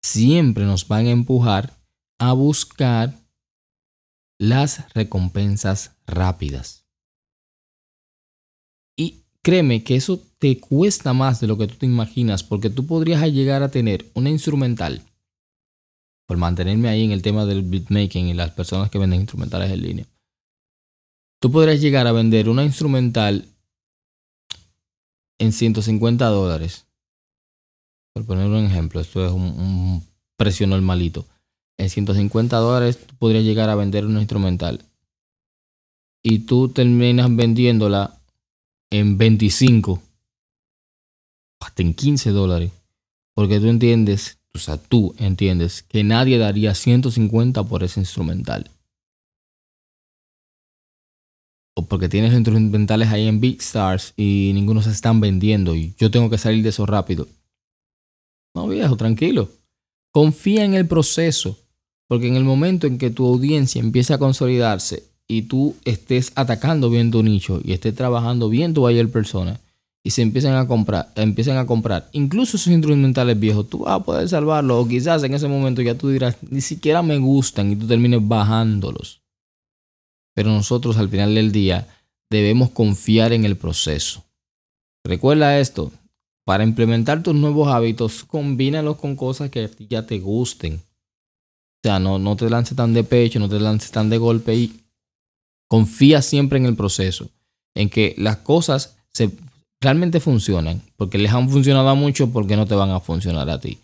siempre 0.01 0.65
nos 0.65 0.87
van 0.87 1.05
a 1.05 1.11
empujar 1.11 1.77
a 2.17 2.33
buscar 2.33 3.20
las 4.41 4.91
recompensas 4.95 5.91
rápidas. 6.07 6.87
Y 8.97 9.21
créeme 9.43 9.83
que 9.83 9.95
eso 9.95 10.19
te 10.39 10.59
cuesta 10.59 11.13
más 11.13 11.39
de 11.39 11.45
lo 11.45 11.59
que 11.59 11.67
tú 11.67 11.75
te 11.75 11.85
imaginas 11.85 12.41
porque 12.41 12.71
tú 12.71 12.87
podrías 12.87 13.21
llegar 13.31 13.61
a 13.61 13.69
tener 13.69 14.09
una 14.15 14.31
instrumental, 14.31 15.03
por 16.25 16.37
mantenerme 16.37 16.89
ahí 16.89 17.03
en 17.03 17.11
el 17.11 17.21
tema 17.21 17.45
del 17.45 17.61
beatmaking 17.61 18.29
y 18.29 18.33
las 18.33 18.49
personas 18.49 18.89
que 18.89 18.97
venden 18.97 19.21
instrumentales 19.21 19.69
en 19.69 19.81
línea. 19.83 20.05
Tú 21.39 21.51
podrías 21.51 21.79
llegar 21.79 22.07
a 22.07 22.11
vender 22.11 22.49
una 22.49 22.65
instrumental 22.65 23.45
en 25.37 25.53
150 25.53 26.25
dólares. 26.25 26.87
Por 28.11 28.25
poner 28.25 28.47
un 28.47 28.65
ejemplo, 28.65 29.01
esto 29.01 29.23
es 29.23 29.31
un, 29.31 29.43
un 29.43 30.07
precio 30.35 30.65
normalito 30.65 31.27
en 31.81 31.89
150 31.89 32.57
dólares 32.57 33.07
tú 33.07 33.15
podrías 33.15 33.43
llegar 33.43 33.69
a 33.69 33.75
vender 33.75 34.05
una 34.05 34.19
instrumental. 34.19 34.85
Y 36.23 36.39
tú 36.39 36.69
terminas 36.69 37.35
vendiéndola 37.35 38.21
en 38.91 39.17
25. 39.17 40.01
hasta 41.59 41.81
en 41.81 41.93
15 41.93 42.29
dólares. 42.31 42.71
Porque 43.33 43.59
tú 43.59 43.67
entiendes, 43.67 44.37
o 44.53 44.59
sea, 44.59 44.77
tú 44.77 45.15
entiendes 45.17 45.81
que 45.83 46.03
nadie 46.03 46.37
daría 46.37 46.75
150 46.75 47.63
por 47.63 47.83
ese 47.83 47.99
instrumental. 47.99 48.69
O 51.75 51.85
porque 51.85 52.09
tienes 52.09 52.33
instrumentales 52.33 53.09
ahí 53.09 53.27
en 53.27 53.39
Big 53.39 53.59
Stars 53.61 54.13
y 54.17 54.51
ninguno 54.53 54.83
se 54.83 54.91
están 54.91 55.19
vendiendo 55.19 55.75
y 55.75 55.95
yo 55.97 56.11
tengo 56.11 56.29
que 56.29 56.37
salir 56.37 56.61
de 56.61 56.69
eso 56.69 56.85
rápido. 56.85 57.27
No, 58.53 58.67
viejo, 58.67 58.97
tranquilo. 58.97 59.49
Confía 60.11 60.65
en 60.65 60.73
el 60.73 60.87
proceso. 60.87 61.57
Porque 62.11 62.27
en 62.27 62.35
el 62.35 62.43
momento 62.43 62.87
en 62.87 62.97
que 62.97 63.09
tu 63.09 63.25
audiencia 63.25 63.79
empiece 63.79 64.13
a 64.13 64.17
consolidarse 64.17 65.05
y 65.29 65.43
tú 65.43 65.77
estés 65.85 66.33
atacando 66.35 66.89
bien 66.89 67.09
tu 67.09 67.23
nicho 67.23 67.61
y 67.63 67.71
estés 67.71 67.95
trabajando 67.95 68.49
bien 68.49 68.73
tu 68.73 68.81
buyer 68.81 69.09
persona 69.09 69.61
y 70.03 70.09
se 70.09 70.21
empiecen 70.21 70.55
a 70.55 70.67
comprar, 70.67 71.13
empiecen 71.15 71.55
a 71.55 71.65
comprar, 71.65 72.09
incluso 72.11 72.57
esos 72.57 72.73
instrumentales 72.73 73.39
viejos, 73.39 73.69
tú 73.69 73.85
vas 73.85 73.93
a 73.93 74.03
poder 74.03 74.27
salvarlos 74.27 74.85
o 74.85 74.89
quizás 74.89 75.23
en 75.23 75.33
ese 75.33 75.47
momento 75.47 75.81
ya 75.81 75.97
tú 75.97 76.09
dirás, 76.09 76.35
ni 76.49 76.59
siquiera 76.59 77.01
me 77.01 77.17
gustan 77.17 77.71
y 77.71 77.77
tú 77.77 77.87
termines 77.87 78.27
bajándolos. 78.27 79.21
Pero 80.35 80.49
nosotros 80.49 80.97
al 80.97 81.07
final 81.07 81.33
del 81.33 81.53
día 81.53 81.87
debemos 82.29 82.71
confiar 82.71 83.31
en 83.31 83.45
el 83.45 83.55
proceso. 83.55 84.25
Recuerda 85.05 85.61
esto, 85.61 85.93
para 86.43 86.65
implementar 86.65 87.23
tus 87.23 87.35
nuevos 87.35 87.69
hábitos, 87.69 88.25
combínalos 88.25 88.97
con 88.97 89.15
cosas 89.15 89.49
que 89.49 89.69
ya 89.87 90.05
te 90.05 90.19
gusten. 90.19 90.81
O 91.83 91.87
sea, 91.87 91.99
no, 91.99 92.19
no 92.19 92.35
te 92.35 92.49
lances 92.49 92.77
tan 92.77 92.93
de 92.93 93.03
pecho, 93.03 93.39
no 93.39 93.49
te 93.49 93.59
lances 93.59 93.89
tan 93.89 94.09
de 94.09 94.19
golpe 94.19 94.53
y 94.55 94.79
confía 95.67 96.21
siempre 96.21 96.59
en 96.59 96.65
el 96.65 96.75
proceso, 96.75 97.29
en 97.73 97.89
que 97.89 98.13
las 98.17 98.37
cosas 98.37 98.97
se, 99.11 99.31
realmente 99.81 100.19
funcionan, 100.19 100.81
porque 100.95 101.17
les 101.17 101.31
han 101.33 101.49
funcionado 101.49 101.89
a 101.89 101.95
muchos, 101.95 102.29
porque 102.29 102.55
no 102.55 102.67
te 102.67 102.75
van 102.75 102.91
a 102.91 102.99
funcionar 102.99 103.49
a 103.49 103.59
ti. 103.59 103.79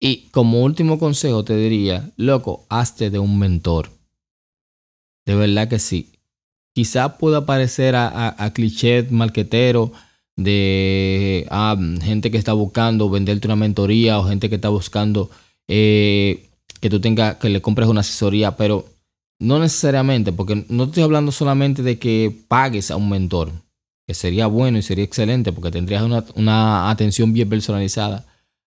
Y 0.00 0.28
como 0.30 0.62
último 0.62 0.98
consejo 0.98 1.44
te 1.44 1.56
diría, 1.56 2.10
loco, 2.16 2.66
hazte 2.68 3.10
de 3.10 3.20
un 3.20 3.38
mentor. 3.38 3.90
De 5.26 5.34
verdad 5.34 5.68
que 5.68 5.78
sí. 5.78 6.10
Quizá 6.74 7.18
pueda 7.18 7.46
parecer 7.46 7.94
a, 7.96 8.52
cliché 8.54 9.04
marquetero 9.10 9.92
de 10.36 11.46
ah, 11.50 11.76
gente 12.00 12.30
que 12.30 12.38
está 12.38 12.52
buscando 12.52 13.10
venderte 13.10 13.48
una 13.48 13.56
mentoría 13.56 14.18
o 14.18 14.24
gente 14.24 14.48
que 14.48 14.54
está 14.54 14.68
buscando 14.68 15.30
eh, 15.66 16.47
que 16.80 16.90
tú 16.90 17.00
tengas, 17.00 17.36
que 17.36 17.48
le 17.48 17.60
compres 17.60 17.88
una 17.88 18.00
asesoría, 18.00 18.56
pero 18.56 18.86
no 19.38 19.58
necesariamente, 19.58 20.32
porque 20.32 20.64
no 20.68 20.84
estoy 20.84 21.02
hablando 21.02 21.32
solamente 21.32 21.82
de 21.82 21.98
que 21.98 22.34
pagues 22.48 22.90
a 22.90 22.96
un 22.96 23.08
mentor, 23.08 23.52
que 24.06 24.14
sería 24.14 24.46
bueno 24.46 24.78
y 24.78 24.82
sería 24.82 25.04
excelente 25.04 25.52
porque 25.52 25.70
tendrías 25.70 26.02
una, 26.02 26.24
una 26.34 26.90
atención 26.90 27.32
bien 27.32 27.48
personalizada, 27.48 28.26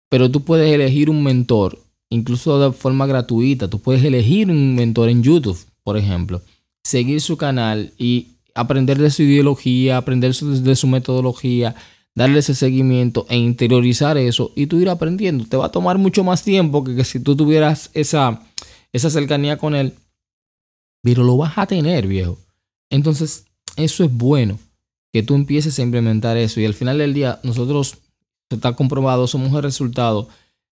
pero 0.09 0.29
tú 0.29 0.43
puedes 0.43 0.71
elegir 0.71 1.09
un 1.09 1.23
mentor, 1.23 1.79
incluso 2.09 2.59
de 2.59 2.71
forma 2.71 3.05
gratuita, 3.05 3.69
tú 3.69 3.79
puedes 3.79 4.03
elegir 4.03 4.49
un 4.49 4.75
mentor 4.75 5.09
en 5.09 5.23
YouTube, 5.23 5.59
por 5.83 5.97
ejemplo, 5.97 6.41
seguir 6.83 7.21
su 7.21 7.37
canal 7.37 7.93
y 7.97 8.27
aprender 8.55 8.97
de 8.97 9.11
su 9.11 9.23
ideología, 9.23 9.97
aprender 9.97 10.33
de 10.35 10.75
su 10.75 10.87
metodología, 10.87 11.75
darle 12.15 12.39
ese 12.39 12.55
seguimiento 12.55 13.25
e 13.29 13.37
interiorizar 13.37 14.17
eso 14.17 14.51
y 14.55 14.67
tú 14.67 14.79
ir 14.79 14.89
aprendiendo. 14.89 15.45
Te 15.45 15.57
va 15.57 15.67
a 15.67 15.71
tomar 15.71 15.97
mucho 15.97 16.23
más 16.23 16.43
tiempo 16.43 16.83
que, 16.83 17.03
si 17.03 17.19
tú 17.19 17.35
tuvieras 17.35 17.89
esa, 17.93 18.41
esa 18.91 19.09
cercanía 19.09 19.57
con 19.57 19.75
él, 19.75 19.93
pero 21.01 21.23
lo 21.23 21.37
vas 21.37 21.57
a 21.57 21.65
tener, 21.65 22.07
viejo. 22.07 22.37
Entonces, 22.89 23.45
eso 23.75 24.03
es 24.03 24.13
bueno, 24.13 24.59
que 25.13 25.23
tú 25.23 25.35
empieces 25.35 25.77
a 25.79 25.81
implementar 25.81 26.37
eso 26.37 26.59
y 26.59 26.65
al 26.65 26.73
final 26.73 26.97
del 26.97 27.13
día 27.13 27.39
nosotros, 27.43 27.97
está 28.49 28.75
comprobado, 28.75 29.27
somos 29.27 29.53
el 29.53 29.63
resultado 29.63 30.27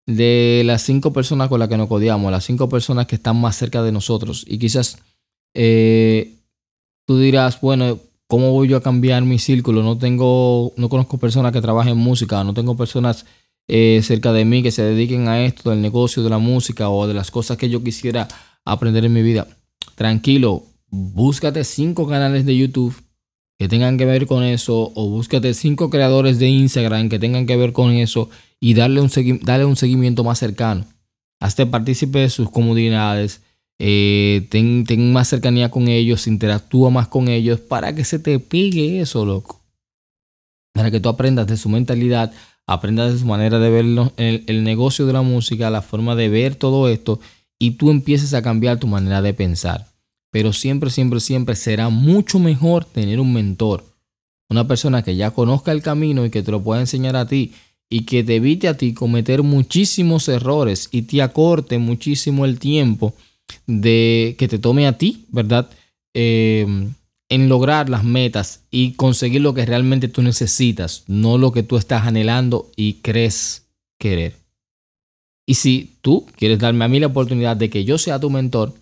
de 0.04 0.62
las 0.64 0.82
cinco 0.82 1.12
personas 1.12 1.48
con 1.48 1.60
las 1.60 1.68
que 1.68 1.76
nos 1.76 1.88
codiamos, 1.88 2.32
las 2.32 2.44
cinco 2.44 2.68
personas 2.68 3.06
que 3.06 3.16
están 3.16 3.40
más 3.40 3.56
cerca 3.56 3.82
de 3.82 3.92
nosotros 3.92 4.44
y 4.48 4.58
quizás 4.58 4.98
eh, 5.54 6.34
tú 7.06 7.18
dirás, 7.18 7.60
bueno, 7.60 8.00
¿Cómo 8.28 8.52
voy 8.52 8.68
yo 8.68 8.76
a 8.76 8.82
cambiar 8.82 9.24
mi 9.24 9.38
círculo? 9.38 9.82
No 9.82 9.96
tengo, 9.96 10.72
no 10.76 10.90
conozco 10.90 11.16
personas 11.16 11.50
que 11.50 11.62
trabajen 11.62 11.92
en 11.92 11.98
música, 11.98 12.44
no 12.44 12.52
tengo 12.52 12.76
personas 12.76 13.24
eh, 13.68 14.00
cerca 14.02 14.34
de 14.34 14.44
mí 14.44 14.62
que 14.62 14.70
se 14.70 14.82
dediquen 14.82 15.28
a 15.28 15.42
esto, 15.44 15.70
del 15.70 15.80
negocio 15.80 16.22
de 16.22 16.28
la 16.28 16.38
música 16.38 16.90
o 16.90 17.06
de 17.06 17.14
las 17.14 17.30
cosas 17.30 17.56
que 17.56 17.70
yo 17.70 17.82
quisiera 17.82 18.28
aprender 18.66 19.06
en 19.06 19.14
mi 19.14 19.22
vida. 19.22 19.46
Tranquilo, 19.94 20.64
búscate 20.90 21.64
cinco 21.64 22.06
canales 22.06 22.44
de 22.44 22.54
YouTube 22.54 22.94
que 23.58 23.66
tengan 23.66 23.96
que 23.96 24.04
ver 24.04 24.26
con 24.26 24.44
eso 24.44 24.92
o 24.94 25.08
búscate 25.08 25.54
cinco 25.54 25.88
creadores 25.88 26.38
de 26.38 26.48
Instagram 26.48 27.08
que 27.08 27.18
tengan 27.18 27.46
que 27.46 27.56
ver 27.56 27.72
con 27.72 27.92
eso 27.92 28.28
y 28.60 28.74
darle 28.74 29.00
un, 29.00 29.10
darle 29.42 29.64
un 29.64 29.76
seguimiento 29.76 30.22
más 30.22 30.38
cercano. 30.38 30.84
Hazte 31.40 31.64
partícipe 31.64 32.18
de 32.18 32.28
sus 32.28 32.50
comunidades, 32.50 33.40
eh, 33.78 34.46
ten, 34.50 35.12
más 35.12 35.28
cercanía 35.28 35.70
con 35.70 35.88
ellos, 35.88 36.26
interactúa 36.26 36.90
más 36.90 37.08
con 37.08 37.28
ellos 37.28 37.60
para 37.60 37.94
que 37.94 38.04
se 38.04 38.18
te 38.18 38.38
pegue 38.40 39.00
eso, 39.00 39.24
loco. 39.24 39.60
Para 40.74 40.90
que 40.90 41.00
tú 41.00 41.08
aprendas 41.08 41.46
de 41.46 41.56
su 41.56 41.68
mentalidad, 41.68 42.32
aprendas 42.66 43.12
de 43.12 43.18
su 43.18 43.26
manera 43.26 43.58
de 43.58 43.70
ver 43.70 43.84
el, 44.16 44.44
el 44.46 44.64
negocio 44.64 45.06
de 45.06 45.12
la 45.12 45.22
música, 45.22 45.70
la 45.70 45.82
forma 45.82 46.14
de 46.16 46.28
ver 46.28 46.56
todo 46.56 46.88
esto 46.88 47.20
y 47.58 47.72
tú 47.72 47.90
empieces 47.90 48.34
a 48.34 48.42
cambiar 48.42 48.78
tu 48.78 48.86
manera 48.86 49.22
de 49.22 49.34
pensar. 49.34 49.86
Pero 50.30 50.52
siempre, 50.52 50.90
siempre, 50.90 51.20
siempre 51.20 51.56
será 51.56 51.88
mucho 51.88 52.38
mejor 52.38 52.84
tener 52.84 53.20
un 53.20 53.32
mentor, 53.32 53.84
una 54.50 54.66
persona 54.66 55.02
que 55.02 55.16
ya 55.16 55.30
conozca 55.30 55.72
el 55.72 55.82
camino 55.82 56.24
y 56.24 56.30
que 56.30 56.42
te 56.42 56.50
lo 56.50 56.62
pueda 56.62 56.80
enseñar 56.80 57.16
a 57.16 57.26
ti 57.26 57.52
y 57.90 58.04
que 58.04 58.22
te 58.22 58.36
evite 58.36 58.68
a 58.68 58.76
ti 58.76 58.92
cometer 58.92 59.42
muchísimos 59.42 60.28
errores 60.28 60.88
y 60.90 61.02
te 61.02 61.22
acorte 61.22 61.78
muchísimo 61.78 62.44
el 62.44 62.58
tiempo 62.58 63.14
de 63.66 64.36
que 64.38 64.48
te 64.48 64.58
tome 64.58 64.86
a 64.86 64.98
ti, 64.98 65.26
¿verdad? 65.30 65.70
Em, 66.14 66.94
en 67.28 67.48
lograr 67.48 67.88
las 67.88 68.04
metas 68.04 68.64
y 68.70 68.92
conseguir 68.92 69.42
lo 69.42 69.54
que 69.54 69.66
realmente 69.66 70.08
tú 70.08 70.22
necesitas, 70.22 71.04
no 71.06 71.36
lo 71.38 71.52
que 71.52 71.62
tú 71.62 71.76
estás 71.76 72.06
anhelando 72.06 72.70
y 72.76 72.94
crees 72.94 73.66
querer. 73.98 74.34
Y 75.46 75.54
si 75.54 75.96
tú 76.00 76.26
quieres 76.36 76.58
darme 76.58 76.84
a 76.84 76.88
mí 76.88 77.00
la 77.00 77.06
oportunidad 77.06 77.56
de 77.56 77.70
que 77.70 77.84
yo 77.84 77.98
sea 77.98 78.20
tu 78.20 78.30
mentor, 78.30 78.74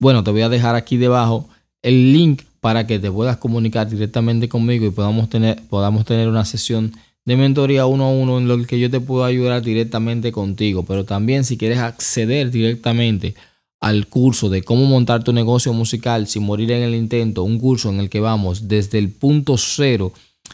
bueno, 0.00 0.24
te 0.24 0.30
voy 0.30 0.42
a 0.42 0.48
dejar 0.48 0.74
aquí 0.74 0.96
debajo 0.96 1.48
el 1.82 2.12
link 2.12 2.42
para 2.60 2.86
que 2.86 2.98
te 2.98 3.10
puedas 3.10 3.36
comunicar 3.36 3.88
directamente 3.88 4.48
conmigo 4.48 4.86
y 4.86 4.90
podamos 4.90 5.28
tener, 5.28 5.62
podamos 5.68 6.04
tener 6.06 6.28
una 6.28 6.44
sesión 6.44 6.92
de 7.24 7.36
mentoría 7.36 7.86
uno 7.86 8.04
a 8.04 8.10
uno 8.10 8.38
en 8.38 8.48
lo 8.48 8.62
que 8.64 8.78
yo 8.78 8.90
te 8.90 9.00
puedo 9.00 9.24
ayudar 9.24 9.62
directamente 9.62 10.32
contigo. 10.32 10.84
Pero 10.84 11.04
también 11.04 11.44
si 11.44 11.56
quieres 11.56 11.78
acceder 11.78 12.50
directamente 12.50 13.34
al 13.80 14.06
curso 14.06 14.48
de 14.48 14.62
cómo 14.62 14.86
montar 14.86 15.24
tu 15.24 15.32
negocio 15.32 15.72
musical 15.72 16.26
sin 16.26 16.44
morir 16.44 16.72
en 16.72 16.82
el 16.82 16.94
intento, 16.94 17.42
un 17.42 17.58
curso 17.58 17.90
en 17.90 18.00
el 18.00 18.08
que 18.08 18.20
vamos 18.20 18.68
desde 18.68 18.98
el 18.98 19.10
punto 19.10 19.56
cero 19.58 20.12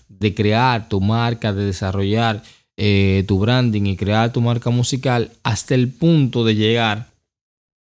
de 0.09 0.35
crear 0.35 0.89
tu 0.89 1.01
marca, 1.01 1.53
de 1.53 1.65
desarrollar 1.65 2.43
eh, 2.77 3.25
tu 3.29 3.39
branding 3.39 3.85
y 3.87 3.97
crear 3.97 4.33
tu 4.33 4.41
marca 4.41 4.71
musical 4.71 5.33
hasta 5.43 5.75
el 5.75 5.91
punto 5.91 6.45
de 6.45 6.55
llegar 6.55 7.11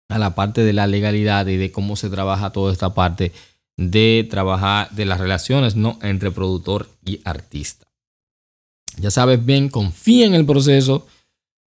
a 0.09 0.19
la 0.19 0.35
parte 0.35 0.63
de 0.63 0.73
la 0.73 0.87
legalidad 0.87 1.47
y 1.47 1.57
de 1.57 1.71
cómo 1.71 1.95
se 1.95 2.09
trabaja 2.09 2.51
toda 2.51 2.73
esta 2.73 2.93
parte 2.93 3.31
de 3.77 4.27
trabajar 4.29 4.89
de 4.91 5.05
las 5.05 5.19
relaciones 5.19 5.75
¿no? 5.75 5.97
entre 6.01 6.31
productor 6.31 6.89
y 7.05 7.21
artista. 7.23 7.90
Ya 8.97 9.11
sabes 9.11 9.43
bien, 9.45 9.69
confía 9.69 10.25
en 10.25 10.33
el 10.33 10.45
proceso. 10.45 11.07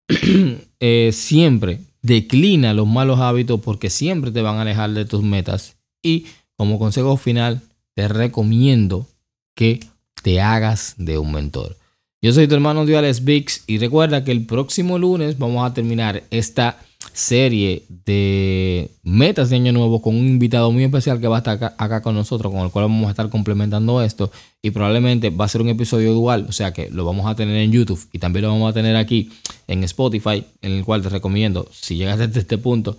Eh, 0.83 1.11
siempre 1.13 1.81
declina 2.01 2.73
los 2.73 2.87
malos 2.87 3.21
hábitos 3.21 3.61
porque 3.61 3.91
siempre 3.91 4.31
te 4.31 4.41
van 4.41 4.57
a 4.57 4.63
alejar 4.63 4.91
de 4.91 5.05
tus 5.05 5.23
metas. 5.23 5.77
Y 6.03 6.25
como 6.57 6.79
consejo 6.79 7.19
final, 7.19 7.61
te 7.95 8.09
recomiendo 8.09 9.07
que 9.55 9.81
te 10.23 10.41
hagas 10.41 10.95
de 10.97 11.19
un 11.19 11.33
mentor. 11.33 11.77
Yo 12.23 12.33
soy 12.33 12.49
tu 12.49 12.55
hermano 12.55 12.87
Duales 12.87 13.25
Vix 13.25 13.65
y 13.67 13.79
recuerda 13.79 14.25
que 14.25 14.33
el 14.33 14.47
próximo 14.47 14.99
lunes 14.99 15.39
vamos 15.39 15.69
a 15.69 15.75
terminar 15.75 16.25
esta 16.31 16.79
serie 17.21 17.85
de 17.89 18.91
metas 19.03 19.51
de 19.51 19.57
año 19.57 19.73
nuevo 19.73 20.01
con 20.01 20.17
un 20.17 20.27
invitado 20.27 20.73
muy 20.73 20.85
especial 20.85 21.21
que 21.21 21.29
va 21.29 21.37
a 21.37 21.39
estar 21.39 21.75
acá, 21.77 22.01
con 22.01 22.15
nosotros, 22.15 22.51
con 22.51 22.63
el 22.63 22.71
cual 22.71 22.87
vamos 22.87 23.07
a 23.09 23.11
estar 23.11 23.29
complementando 23.29 24.03
esto 24.03 24.33
y 24.63 24.71
probablemente 24.71 25.29
va 25.29 25.45
a 25.45 25.49
ser 25.49 25.61
un 25.61 25.69
episodio 25.69 26.15
dual, 26.15 26.47
o 26.49 26.53
sea 26.53 26.73
que 26.73 26.89
lo 26.91 27.05
vamos 27.05 27.27
a 27.27 27.35
tener 27.35 27.57
en 27.57 27.73
YouTube 27.73 28.09
y 28.13 28.19
también 28.19 28.47
lo 28.47 28.53
vamos 28.53 28.71
a 28.71 28.73
tener 28.73 28.97
aquí 28.97 29.31
en 29.69 29.85
Spotify, 29.85 30.45
en 30.63 30.73
el 30.73 30.85
cual 30.85 31.03
te 31.03 31.11
recomiendo, 31.11 31.69
si 31.73 31.97
llegas 31.97 32.19
desde 32.19 32.41
este 32.41 32.57
punto, 32.57 32.97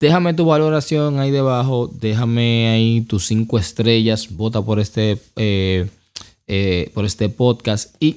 déjame 0.00 0.34
tu 0.34 0.46
valoración 0.46 1.20
ahí 1.20 1.30
debajo, 1.30 1.88
déjame 1.92 2.68
ahí 2.70 3.02
tus 3.02 3.26
cinco 3.26 3.58
estrellas, 3.58 4.34
vota 4.34 4.62
por 4.62 4.80
este, 4.80 5.16
eh, 5.36 5.88
eh, 6.48 6.90
por 6.92 7.04
este 7.04 7.28
podcast 7.28 7.94
y 8.00 8.16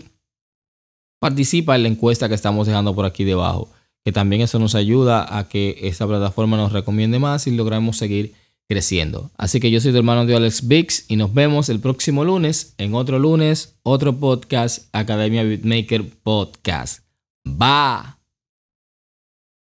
participa 1.20 1.76
en 1.76 1.84
la 1.84 1.90
encuesta 1.90 2.28
que 2.28 2.36
estamos 2.36 2.66
dejando 2.66 2.96
por 2.96 3.06
aquí 3.06 3.24
debajo 3.24 3.70
que 4.04 4.12
también 4.12 4.42
eso 4.42 4.60
nos 4.60 4.76
ayuda 4.76 5.38
a 5.38 5.48
que 5.48 5.80
esta 5.82 6.08
plataforma 6.08 6.58
nos 6.58 6.72
recomiende 6.72 7.20
más 7.20 7.48
y 7.48 7.52
logramos 7.52 7.98
seguir 7.98 8.34
creciendo. 8.68 9.32
Así 9.38 9.60
que 9.60 9.72
yo 9.72 9.80
soy 9.80 9.92
tu 9.92 9.98
hermano 9.98 10.26
de 10.26 10.36
Alex 10.36 10.68
Bix 10.68 11.06
y 11.08 11.16
nos 11.16 11.34
vemos 11.34 11.70
el 11.70 11.80
próximo 11.80 12.24
lunes 12.24 12.76
en 12.78 12.96
otro 12.96 13.20
lunes, 13.20 13.76
otro 13.84 14.18
podcast, 14.20 14.88
Academia 14.94 15.44
Beatmaker 15.44 16.10
Podcast. 16.24 17.04
Bye. 17.44 18.23